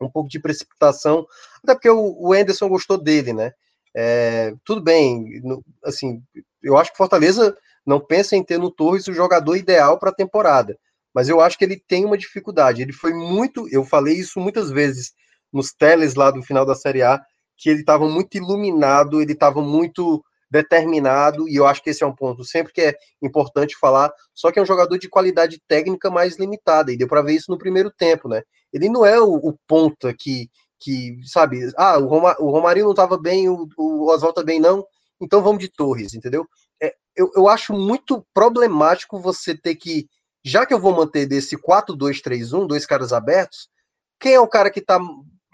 [0.00, 1.26] um pouco de precipitação,
[1.62, 3.52] até porque o, o Anderson gostou dele, né?
[3.94, 6.22] É, tudo bem, no, assim,
[6.62, 10.14] eu acho que Fortaleza não pensa em ter no Torres o jogador ideal para a
[10.14, 10.78] temporada,
[11.14, 12.80] mas eu acho que ele tem uma dificuldade.
[12.80, 15.12] Ele foi muito, eu falei isso muitas vezes
[15.52, 17.20] nos teles lá do final da Série A,
[17.56, 22.06] que ele estava muito iluminado, ele estava muito determinado, e eu acho que esse é
[22.06, 26.10] um ponto sempre que é importante falar, só que é um jogador de qualidade técnica
[26.10, 28.42] mais limitada, e deu para ver isso no primeiro tempo, né?
[28.70, 32.92] Ele não é o, o ponta que, que, sabe, ah, o, Roma, o Romarinho não
[32.92, 34.84] estava bem, o, o Oswaldo tá não,
[35.18, 36.46] então vamos de Torres, entendeu?
[36.82, 40.06] É, eu, eu acho muito problemático você ter que,
[40.44, 43.70] já que eu vou manter desse 4-2-3-1, dois caras abertos,
[44.20, 45.00] quem é o cara que tá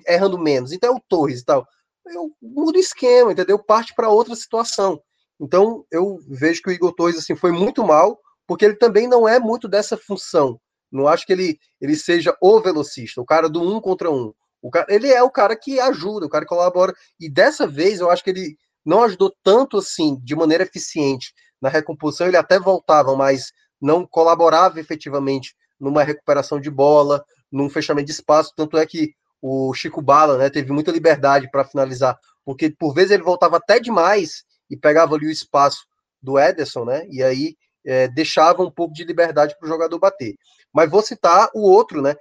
[0.09, 0.73] errando menos?
[0.73, 1.65] Então é o Torres e tal
[2.11, 3.59] eu mudo o esquema, entendeu?
[3.59, 5.01] Parte para outra situação.
[5.41, 9.29] Então, eu vejo que o Igor Torres assim, foi muito mal, porque ele também não
[9.29, 10.61] é muito dessa função.
[10.91, 14.33] Não acho que ele, ele seja o velocista, o cara do um contra um.
[14.61, 16.93] O cara, ele é o cara que ajuda, o cara que colabora.
[17.21, 21.69] E dessa vez, eu acho que ele não ajudou tanto assim, de maneira eficiente na
[21.69, 22.27] recomposição.
[22.27, 28.53] Ele até voltava, mas não colaborava efetivamente numa recuperação de bola, num fechamento de espaço.
[28.57, 33.13] Tanto é que o Chico Bala, né, teve muita liberdade para finalizar, porque por vezes
[33.13, 35.87] ele voltava até demais e pegava ali o espaço
[36.21, 40.35] do Ederson, né, e aí é, deixava um pouco de liberdade para o jogador bater.
[40.73, 42.15] Mas vou citar o outro, né,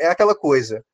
[0.00, 0.84] é aquela coisa,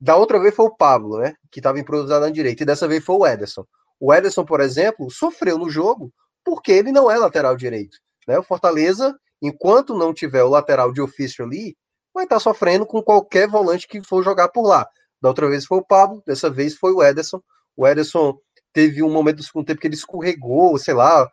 [0.00, 3.04] da outra vez foi o Pablo, né, que estava improvisado na direita, e dessa vez
[3.04, 3.64] foi o Ederson.
[4.00, 6.12] O Ederson, por exemplo, sofreu no jogo
[6.44, 7.98] porque ele não é lateral direito.
[8.26, 8.36] Né?
[8.36, 11.76] O Fortaleza, enquanto não tiver o lateral de ofício ali,
[12.12, 14.88] vai estar tá sofrendo com qualquer volante que for jogar por lá.
[15.22, 17.40] Da outra vez foi o Pablo, dessa vez foi o Ederson.
[17.76, 18.36] O Ederson
[18.72, 21.30] teve um momento do segundo tempo que ele escorregou, sei lá,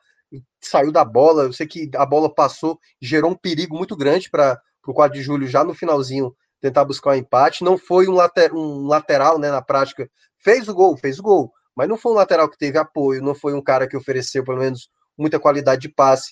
[0.62, 1.44] saiu da bola.
[1.44, 5.24] Eu sei que a bola passou, gerou um perigo muito grande para o 4 de
[5.24, 7.64] julho já no finalzinho tentar buscar o um empate.
[7.64, 10.08] Não foi um, later, um lateral, né, na prática.
[10.38, 13.34] Fez o gol, fez o gol, mas não foi um lateral que teve apoio, não
[13.34, 14.88] foi um cara que ofereceu pelo menos
[15.18, 16.32] muita qualidade de passe.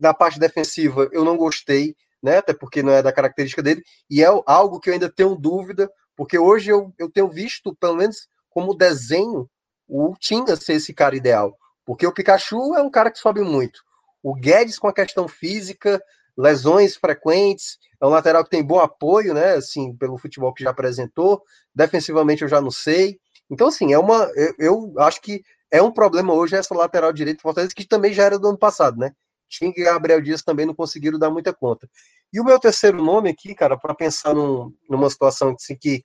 [0.00, 4.22] Na parte defensiva, eu não gostei, né, até porque não é da característica dele, e
[4.22, 8.28] é algo que eu ainda tenho dúvida porque hoje eu, eu tenho visto, pelo menos
[8.50, 9.48] como desenho,
[9.88, 11.56] o Tinga ser esse cara ideal.
[11.84, 13.80] Porque o Pikachu é um cara que sobe muito.
[14.22, 16.02] O Guedes com a questão física,
[16.36, 19.54] lesões frequentes, é um lateral que tem bom apoio, né?
[19.54, 21.42] Assim, pelo futebol que já apresentou.
[21.74, 23.18] Defensivamente eu já não sei.
[23.50, 24.30] Então, assim, é uma.
[24.36, 28.12] Eu, eu acho que é um problema hoje essa lateral direita do Fortaleza, que também
[28.12, 29.12] já era do ano passado, né?
[29.48, 31.88] Tinga e Gabriel Dias também não conseguiram dar muita conta.
[32.32, 36.02] E o meu terceiro nome aqui, cara, para pensar num, numa situação assim, que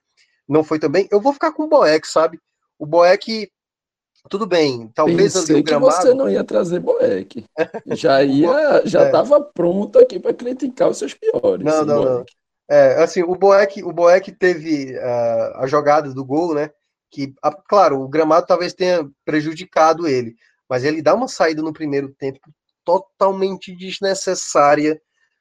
[0.48, 2.38] não foi também, eu vou ficar com o Boeck, sabe?
[2.78, 3.50] O Boeck,
[4.28, 5.94] tudo bem, talvez Pensei ali o gramado...
[5.94, 7.44] que você não ia trazer Boeck.
[7.96, 9.44] Já ia, já estava é.
[9.54, 11.64] pronto aqui para criticar os seus piores.
[11.64, 12.24] Não, não, não.
[12.70, 16.70] É, assim, o Boeck, o Boeck teve uh, a jogada do gol, né?
[17.10, 20.34] Que, a, claro, o gramado talvez tenha prejudicado ele,
[20.68, 22.40] mas ele dá uma saída no primeiro tempo
[22.84, 25.00] totalmente desnecessária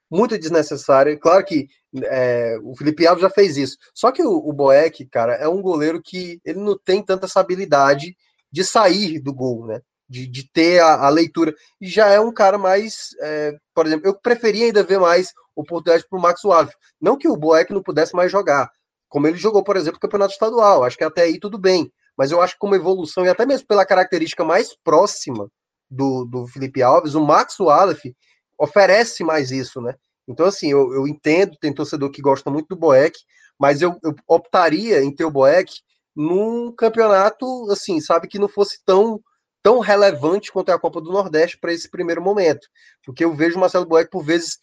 [0.10, 1.18] muito desnecessária.
[1.18, 1.68] Claro que
[2.04, 3.78] é, o Felipe Alves já fez isso.
[3.94, 7.40] Só que o, o Boeck, cara, é um goleiro que ele não tem tanta essa
[7.40, 8.16] habilidade
[8.52, 9.82] de sair do gol, né?
[10.10, 11.54] De, de ter a, a leitura.
[11.82, 13.10] E já é um cara mais.
[13.22, 16.76] É, por exemplo, eu preferia ainda ver mais oportunidade para o Max Wallace.
[17.02, 18.70] Não que o Boeck não pudesse mais jogar,
[19.10, 20.84] como ele jogou, por exemplo, o campeonato estadual.
[20.84, 21.92] Acho que até aí tudo bem.
[22.18, 25.50] Mas eu acho que como evolução, e até mesmo pela característica mais próxima
[25.90, 28.16] do, do Felipe Alves, o Max Wallace
[28.58, 29.96] oferece mais isso, né?
[30.28, 33.18] Então, assim, eu, eu entendo, tem torcedor que gosta muito do Boeck,
[33.58, 35.74] mas eu, eu optaria em ter o Boeck
[36.16, 39.22] num campeonato, assim, sabe, que não fosse tão
[39.64, 42.66] tão relevante quanto é a Copa do Nordeste para esse primeiro momento.
[43.04, 44.60] Porque eu vejo o Marcelo Boeck, por vezes,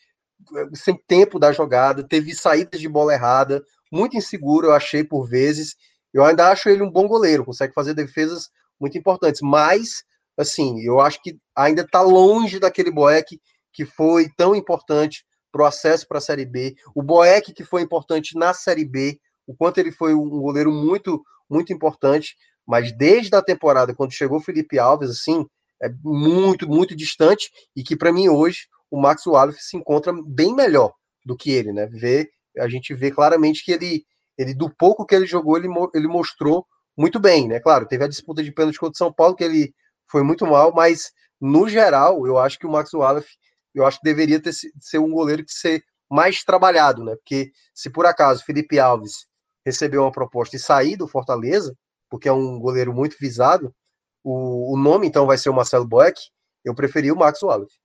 [0.73, 5.77] sem tempo da jogada, teve saídas de bola errada, muito inseguro, eu achei por vezes.
[6.11, 8.49] Eu ainda acho ele um bom goleiro, consegue fazer defesas
[8.81, 10.05] muito importantes, mas,
[10.39, 13.39] assim, eu acho que ainda está longe daquele Boeck
[13.75, 17.83] que foi tão importante para o acesso para a Série B, o Boeck, que foi
[17.83, 23.35] importante na Série B, o quanto ele foi um goleiro muito, muito importante, mas desde
[23.37, 25.45] a temporada, quando chegou Felipe Alves, assim,
[25.83, 30.55] é muito, muito distante, e que para mim hoje o Max Wallace se encontra bem
[30.55, 30.93] melhor
[31.25, 31.87] do que ele, né?
[31.87, 34.05] Vê, a gente vê claramente que ele,
[34.39, 36.67] ele do pouco que ele jogou, ele, ele mostrou
[36.97, 37.61] muito bem, né?
[37.61, 39.75] Claro, teve a disputa de pênalti contra o São Paulo, que ele
[40.09, 41.11] foi muito mal, mas
[41.41, 43.29] no geral, eu acho que o Max Wallace,
[43.75, 47.17] eu acho que deveria ter ser um goleiro que ser mais trabalhado, né?
[47.17, 49.27] Porque se por acaso Felipe Alves
[49.65, 51.77] recebeu uma proposta e sair do Fortaleza,
[52.09, 53.75] porque é um goleiro muito visado,
[54.23, 56.21] o, o nome então vai ser o Marcelo Boeck,
[56.65, 57.79] eu preferi o Max Wallace.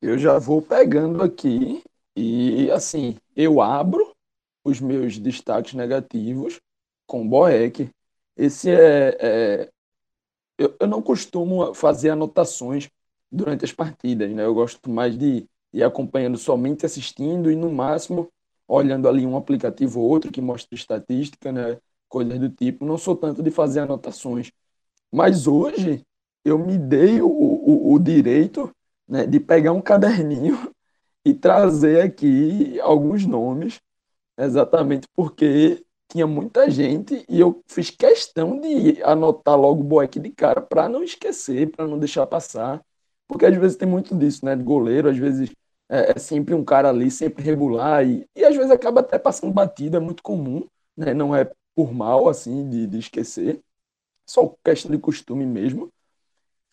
[0.00, 1.82] Eu já vou pegando aqui
[2.16, 4.14] e assim, eu abro
[4.64, 6.60] os meus destaques negativos
[7.06, 7.90] com Boeck.
[8.36, 9.70] Esse é, é
[10.58, 12.88] eu, não costumo fazer anotações
[13.32, 14.44] durante as partidas, né?
[14.44, 18.30] Eu gosto mais de ir acompanhando somente assistindo e no máximo
[18.68, 21.78] olhando ali um aplicativo ou outro que mostra estatística, né?
[22.08, 22.84] Coisas do tipo.
[22.84, 24.52] Não sou tanto de fazer anotações.
[25.12, 26.04] Mas hoje
[26.44, 28.70] eu me dei o, o, o direito
[29.08, 30.72] né, de pegar um caderninho
[31.24, 33.80] e trazer aqui alguns nomes,
[34.38, 40.30] exatamente porque tinha muita gente e eu fiz questão de anotar logo o Boeck de
[40.30, 42.82] cara para não esquecer, para não deixar passar,
[43.28, 45.50] porque às vezes tem muito disso, né, de goleiro, às vezes
[45.88, 49.52] é, é sempre um cara ali, sempre regular e, e às vezes acaba até passando
[49.52, 50.66] batida, é muito comum,
[50.96, 53.60] né, não é por mal, assim, de, de esquecer,
[54.26, 55.92] só questão de costume mesmo.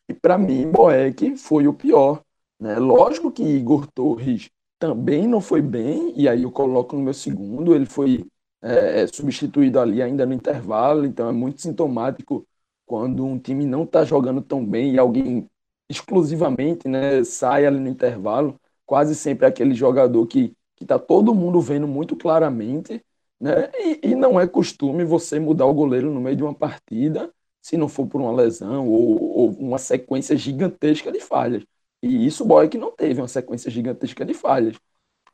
[0.07, 2.21] E para mim, Boeck foi o pior.
[2.59, 2.77] Né?
[2.77, 7.75] Lógico que Igor Torres também não foi bem, e aí eu coloco no meu segundo,
[7.75, 8.25] ele foi
[8.61, 12.45] é, é, substituído ali ainda no intervalo, então é muito sintomático
[12.85, 15.47] quando um time não está jogando tão bem e alguém
[15.89, 21.59] exclusivamente né, sai ali no intervalo, quase sempre é aquele jogador que está todo mundo
[21.61, 23.03] vendo muito claramente,
[23.39, 23.69] né?
[23.75, 27.31] E, e, não é costume você mudar o goleiro no meio de uma partida,
[27.61, 31.63] se não for por uma lesão ou, ou uma sequência gigantesca de falhas.
[32.01, 34.77] E isso o que não teve uma sequência gigantesca de falhas.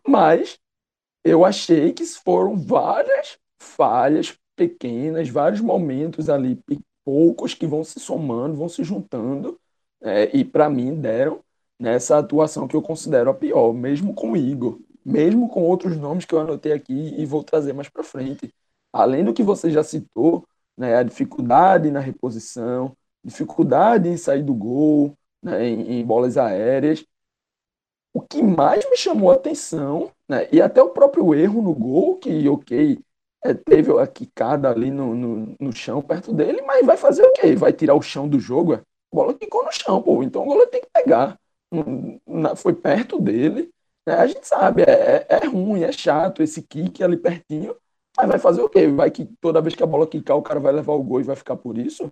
[0.08, 0.58] Mas
[1.24, 6.60] eu achei que foram várias falhas pequenas, vários momentos ali,
[7.04, 9.60] poucos que vão se somando, vão se juntando,
[10.06, 11.44] é, e para mim deram
[11.80, 16.26] nessa atuação que eu considero a pior, mesmo com o Igor, mesmo com outros nomes
[16.26, 18.54] que eu anotei aqui e vou trazer mais para frente.
[18.94, 20.46] Além do que você já citou,
[20.78, 27.04] né, a dificuldade na reposição, dificuldade em sair do gol, né, em, em, bolas aéreas.
[28.14, 32.18] O que mais me chamou a atenção, né, e até o próprio erro no gol,
[32.18, 33.00] que, ok,
[33.44, 37.34] é, teve a quicada ali no, no, no, chão perto dele, mas vai fazer o
[37.34, 37.56] quê?
[37.56, 38.76] Vai tirar o chão do jogo?
[38.76, 38.82] É?
[39.16, 41.40] Bola ficou no chão, pô, então o goleiro tem que pegar.
[42.58, 43.72] Foi perto dele,
[44.06, 47.76] né, a gente sabe, é, é, é ruim, é chato esse kick ali pertinho,
[48.16, 48.88] mas vai fazer o quê?
[48.88, 51.24] Vai que toda vez que a bola quicar, o cara vai levar o gol e
[51.24, 52.12] vai ficar por isso?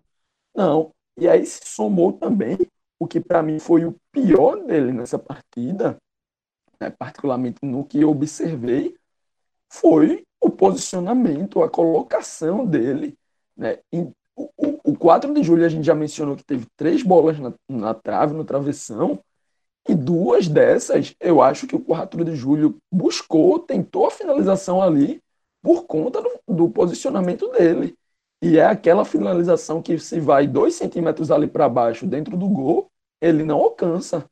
[0.55, 0.91] Não.
[1.17, 2.57] E aí se somou também
[2.99, 5.97] o que para mim foi o pior dele nessa partida,
[6.79, 8.95] né, particularmente no que eu observei,
[9.69, 13.17] foi o posicionamento, a colocação dele.
[13.55, 13.79] Né?
[13.91, 17.53] Em, o, o 4 de julho a gente já mencionou que teve três bolas na,
[17.69, 19.19] na trave, no travessão,
[19.87, 25.21] e duas dessas eu acho que o 4 de julho buscou, tentou a finalização ali
[25.61, 27.95] por conta do, do posicionamento dele.
[28.41, 32.91] E é aquela finalização que se vai dois centímetros ali para baixo dentro do gol,
[33.21, 34.29] ele não alcança.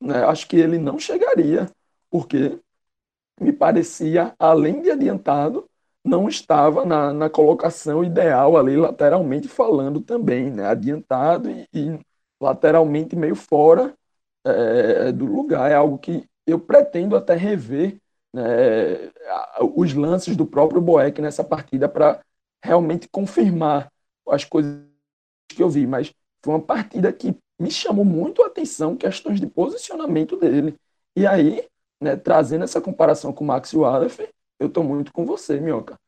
[0.00, 0.24] Né?
[0.24, 1.68] Acho que ele não chegaria,
[2.08, 2.58] porque
[3.40, 5.68] me parecia, além de adiantado,
[6.04, 10.66] não estava na, na colocação ideal ali, lateralmente falando também, né?
[10.66, 11.98] adiantado e, e
[12.40, 13.94] lateralmente meio fora
[14.44, 15.70] é, do lugar.
[15.70, 17.98] É algo que eu pretendo até rever
[18.32, 19.10] né,
[19.74, 22.20] os lances do próprio Boeck nessa partida para
[22.62, 23.90] realmente confirmar
[24.28, 24.82] as coisas
[25.48, 25.86] que eu vi.
[25.86, 26.12] Mas
[26.44, 30.76] foi uma partida que me chamou muito a atenção questões de posicionamento dele.
[31.16, 31.66] E aí,
[32.02, 34.28] né, trazendo essa comparação com o Max Wallace,
[34.58, 35.98] eu tô muito com você, Minhoca.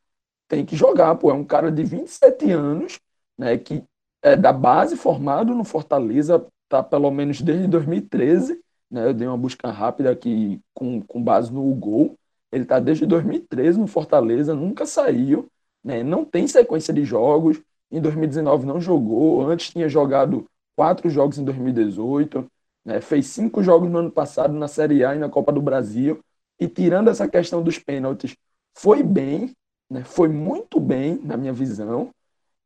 [0.47, 1.31] Tem que jogar, pô.
[1.31, 2.99] É um cara de 27 anos,
[3.37, 3.83] né, que
[4.21, 9.07] é da base formado no Fortaleza, tá pelo menos desde 2013, né?
[9.07, 12.17] Eu dei uma busca rápida aqui com, com base no gol.
[12.51, 15.47] Ele tá desde 2013 no Fortaleza, nunca saiu,
[15.83, 16.03] né?
[16.03, 17.61] Não tem sequência de jogos.
[17.91, 20.45] Em 2019 não jogou, antes tinha jogado
[20.75, 22.45] quatro jogos em 2018,
[22.85, 22.99] né?
[23.01, 26.19] fez cinco jogos no ano passado na Série A e na Copa do Brasil,
[26.59, 28.35] e tirando essa questão dos pênaltis,
[28.77, 29.53] foi bem,
[29.89, 30.03] né?
[30.03, 32.11] foi muito bem, na minha visão.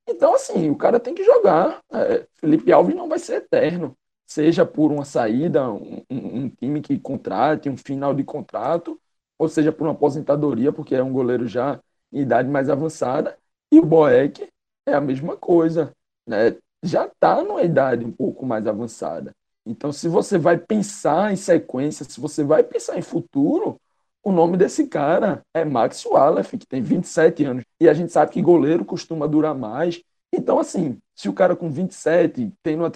[0.08, 1.82] Então, assim, o cara tem que jogar.
[1.92, 3.96] É, Felipe Alves não vai ser eterno,
[4.28, 9.00] seja por uma saída, um, um, time que contrate, um final de contrato,
[9.38, 11.80] ou seja por uma aposentadoria, porque é um goleiro já
[12.12, 13.38] em idade mais avançada,
[13.72, 14.48] e o Boeck
[14.86, 15.94] é a mesma coisa,
[16.28, 16.56] né?
[16.84, 19.34] já está numa idade um pouco mais avançada.
[19.66, 23.80] Então, se você vai pensar em sequência, se você vai pensar em futuro,
[24.24, 27.64] o nome desse cara é Max Wallace, que tem 27 anos.
[27.80, 30.02] E a gente sabe que goleiro costuma durar mais.
[30.34, 32.92] Então, assim, se o cara com 27 tem uma,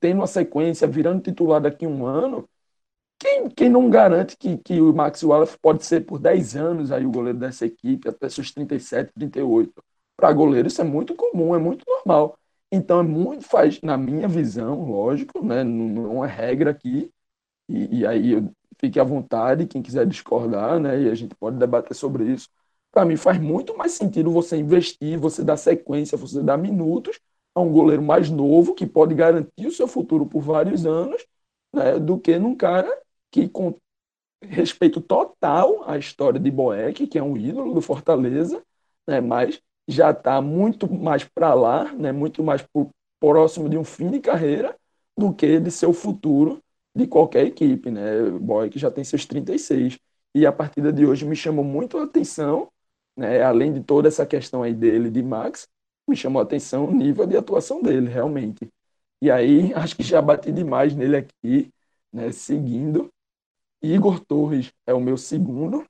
[0.00, 2.48] tem uma sequência, virando titular daqui a um ano,
[3.18, 7.06] quem, quem não garante que, que o Max Wallace pode ser por 10 anos aí
[7.06, 9.72] o goleiro dessa equipe, até seus 37, 38?
[10.16, 12.38] Para goleiro isso é muito comum, é muito normal.
[12.74, 17.08] Então é muito, faz, na minha visão, lógico, né, não, não é regra aqui,
[17.68, 18.50] e, e aí eu,
[18.80, 22.48] fique à vontade, quem quiser discordar, né, e a gente pode debater sobre isso.
[22.90, 27.20] Para mim faz muito mais sentido você investir, você dar sequência, você dar minutos
[27.54, 31.24] a um goleiro mais novo que pode garantir o seu futuro por vários anos,
[31.72, 32.90] né, do que num cara
[33.30, 33.76] que com
[34.42, 38.60] respeito total à história de Boeck, que é um ídolo do Fortaleza,
[39.06, 42.64] né, mas já está muito mais para lá, né, muito mais
[43.20, 44.76] próximo de um fim de carreira
[45.16, 46.60] do que de seu futuro
[46.94, 48.30] de qualquer equipe, né?
[48.30, 49.98] Boy que já tem seus 36.
[50.34, 52.70] E a partida de hoje me chamou muito a atenção,
[53.16, 53.42] né?
[53.42, 55.68] Além de toda essa questão aí dele de Max,
[56.08, 58.70] me chamou a atenção o nível de atuação dele, realmente.
[59.22, 61.72] E aí, acho que já bati demais nele aqui,
[62.12, 62.30] né?
[62.32, 63.10] Seguindo.
[63.82, 65.84] Igor Torres é o meu segundo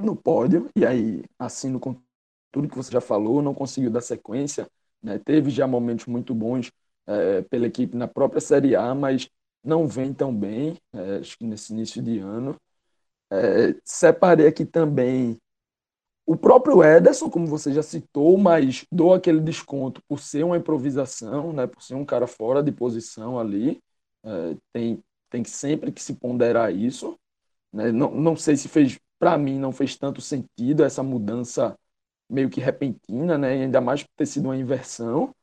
[0.00, 1.96] no pódio, e aí assino com
[2.54, 4.68] tudo que você já falou, não conseguiu dar sequência,
[5.02, 5.18] né?
[5.18, 6.70] Teve já momentos muito bons
[7.04, 9.28] é, pela equipe na própria Série A, mas
[9.62, 12.56] não vem tão bem, é, acho que nesse início de ano.
[13.32, 15.36] É, separei aqui também
[16.24, 21.52] o próprio Ederson, como você já citou, mas dou aquele desconto por ser uma improvisação,
[21.52, 23.82] né, por ser um cara fora de posição ali.
[24.24, 27.18] É, tem, tem que sempre que se ponderar isso.
[27.72, 27.90] Né?
[27.90, 31.76] Não, não sei se fez, para mim, não fez tanto sentido essa mudança
[32.28, 33.50] meio que repentina, né?
[33.50, 35.34] ainda mais por ter sido uma inversão.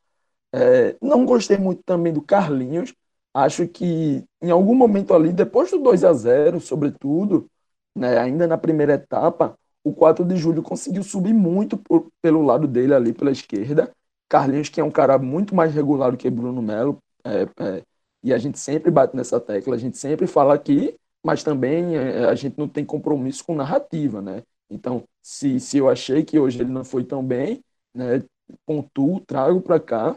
[0.54, 2.94] É, não gostei muito também do Carlinhos,
[3.34, 7.48] acho que em algum momento ali, depois do 2 a 0 sobretudo,
[7.96, 12.68] né, ainda na primeira etapa, o 4 de julho conseguiu subir muito por, pelo lado
[12.68, 13.92] dele ali, pela esquerda.
[14.30, 17.84] Carlinhos, que é um cara muito mais regular do que Bruno Melo, é, é,
[18.24, 22.26] e a gente sempre bate nessa tecla, a gente sempre fala aqui, mas também é,
[22.26, 24.44] a gente não tem compromisso com narrativa, né?
[24.72, 27.64] Então, se, se eu achei que hoje ele não foi tão bem,
[27.94, 28.24] né,
[28.66, 30.16] pontuo, trago para cá.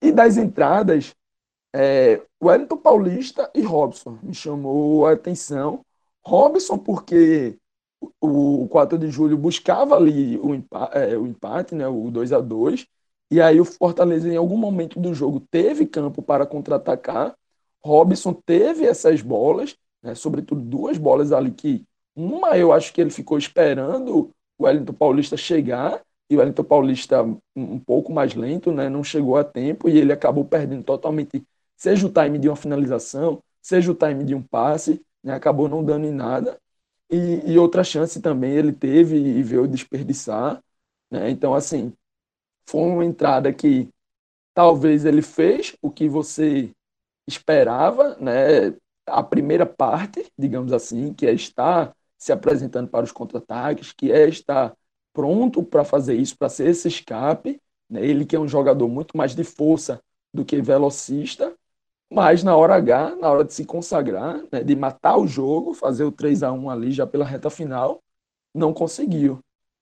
[0.00, 1.14] E das entradas,
[1.74, 5.84] é, Wellington Paulista e Robson me chamou a atenção.
[6.24, 7.58] Robson, porque
[8.20, 12.40] o, 4 de julho buscava ali o, empate, é, o empate né, o 2 a
[12.40, 12.86] 2
[13.30, 17.36] e aí o Fortaleza, em algum momento do jogo, teve campo para contra-atacar.
[17.84, 21.84] Robson teve essas bolas, né, sobretudo duas bolas ali que
[22.18, 27.22] uma eu acho que ele ficou esperando o Wellington Paulista chegar e o Wellington Paulista
[27.56, 31.44] um pouco mais lento, né, não chegou a tempo e ele acabou perdendo totalmente
[31.76, 35.84] seja o time de uma finalização, seja o time de um passe, né, acabou não
[35.84, 36.60] dando em nada.
[37.10, 40.62] E, e, outra chance também ele teve e veio desperdiçar.
[41.10, 41.30] Né?
[41.30, 41.92] Então, assim,
[42.68, 43.88] foi uma entrada que
[44.54, 46.70] talvez ele fez o que você
[47.26, 48.74] esperava, né?
[49.06, 54.28] a primeira parte, digamos assim, que é estar se apresentando para os contra-ataques, que é
[54.28, 54.76] estar
[55.12, 57.60] pronto para fazer isso, para ser esse escape.
[57.88, 58.04] Né?
[58.04, 60.02] Ele que é um jogador muito mais de força
[60.34, 61.54] do que velocista,
[62.10, 66.04] mas na hora H, na hora de se consagrar, né, de matar o jogo, fazer
[66.04, 68.02] o 3 a 1 ali já pela reta final,
[68.54, 69.40] não conseguiu.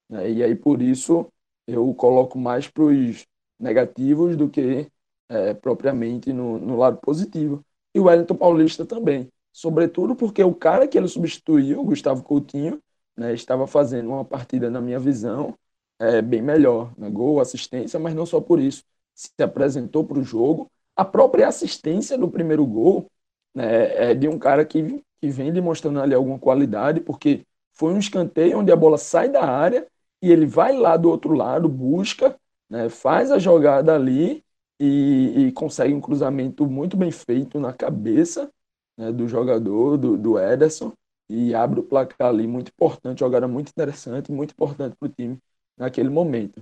[0.09, 0.31] Né?
[0.31, 1.27] E aí por isso
[1.67, 3.27] eu coloco mais para os
[3.59, 4.91] negativos do que
[5.29, 7.65] é, propriamente no, no lado positivo.
[7.95, 9.31] E o Wellington Paulista também.
[9.57, 12.79] Sobretudo porque o cara que ele substituiu, o Gustavo Coutinho,
[13.17, 15.55] né, estava fazendo uma partida, na minha visão,
[15.99, 16.93] é, bem melhor.
[16.99, 17.09] Né?
[17.09, 18.85] Gol, assistência, mas não só por isso.
[19.15, 23.11] Se apresentou para o jogo, a própria assistência do primeiro gol
[23.55, 27.99] né, é de um cara que, que vem demonstrando ali alguma qualidade, porque foi um
[27.99, 29.87] escanteio onde a bola sai da área
[30.21, 32.39] e ele vai lá do outro lado, busca,
[32.69, 34.45] né, faz a jogada ali
[34.79, 38.53] e, e, consegue um cruzamento muito bem feito na cabeça
[38.97, 40.93] né, do jogador, do, do Ederson,
[41.29, 45.39] e abre o placar ali, muito importante, jogada muito interessante, muito importante para o time
[45.77, 46.61] naquele momento.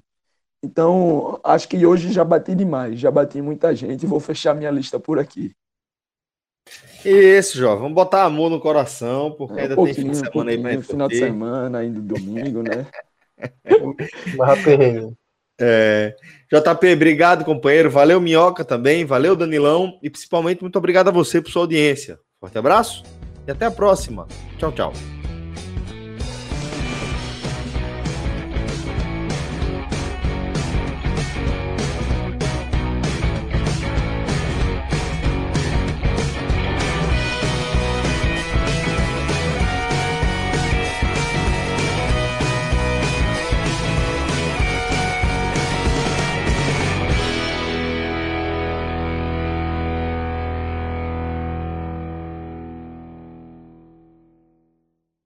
[0.63, 4.99] Então, acho que hoje já bati demais, já bati muita gente, vou fechar minha lista
[4.99, 5.53] por aqui.
[7.05, 10.59] Isso, Jó, vamos botar amor no coração, porque é, ainda tem fim de semana aí
[10.59, 12.87] pra Final de semana, ainda domingo, né?
[15.61, 16.15] é,
[16.53, 17.91] JP, obrigado, companheiro.
[17.91, 19.05] Valeu, Minhoca também.
[19.05, 19.99] Valeu, Danilão.
[20.03, 22.19] E principalmente, muito obrigado a você por sua audiência.
[22.41, 23.03] Forte abraço
[23.47, 24.27] e até a próxima.
[24.59, 24.93] Tchau, tchau.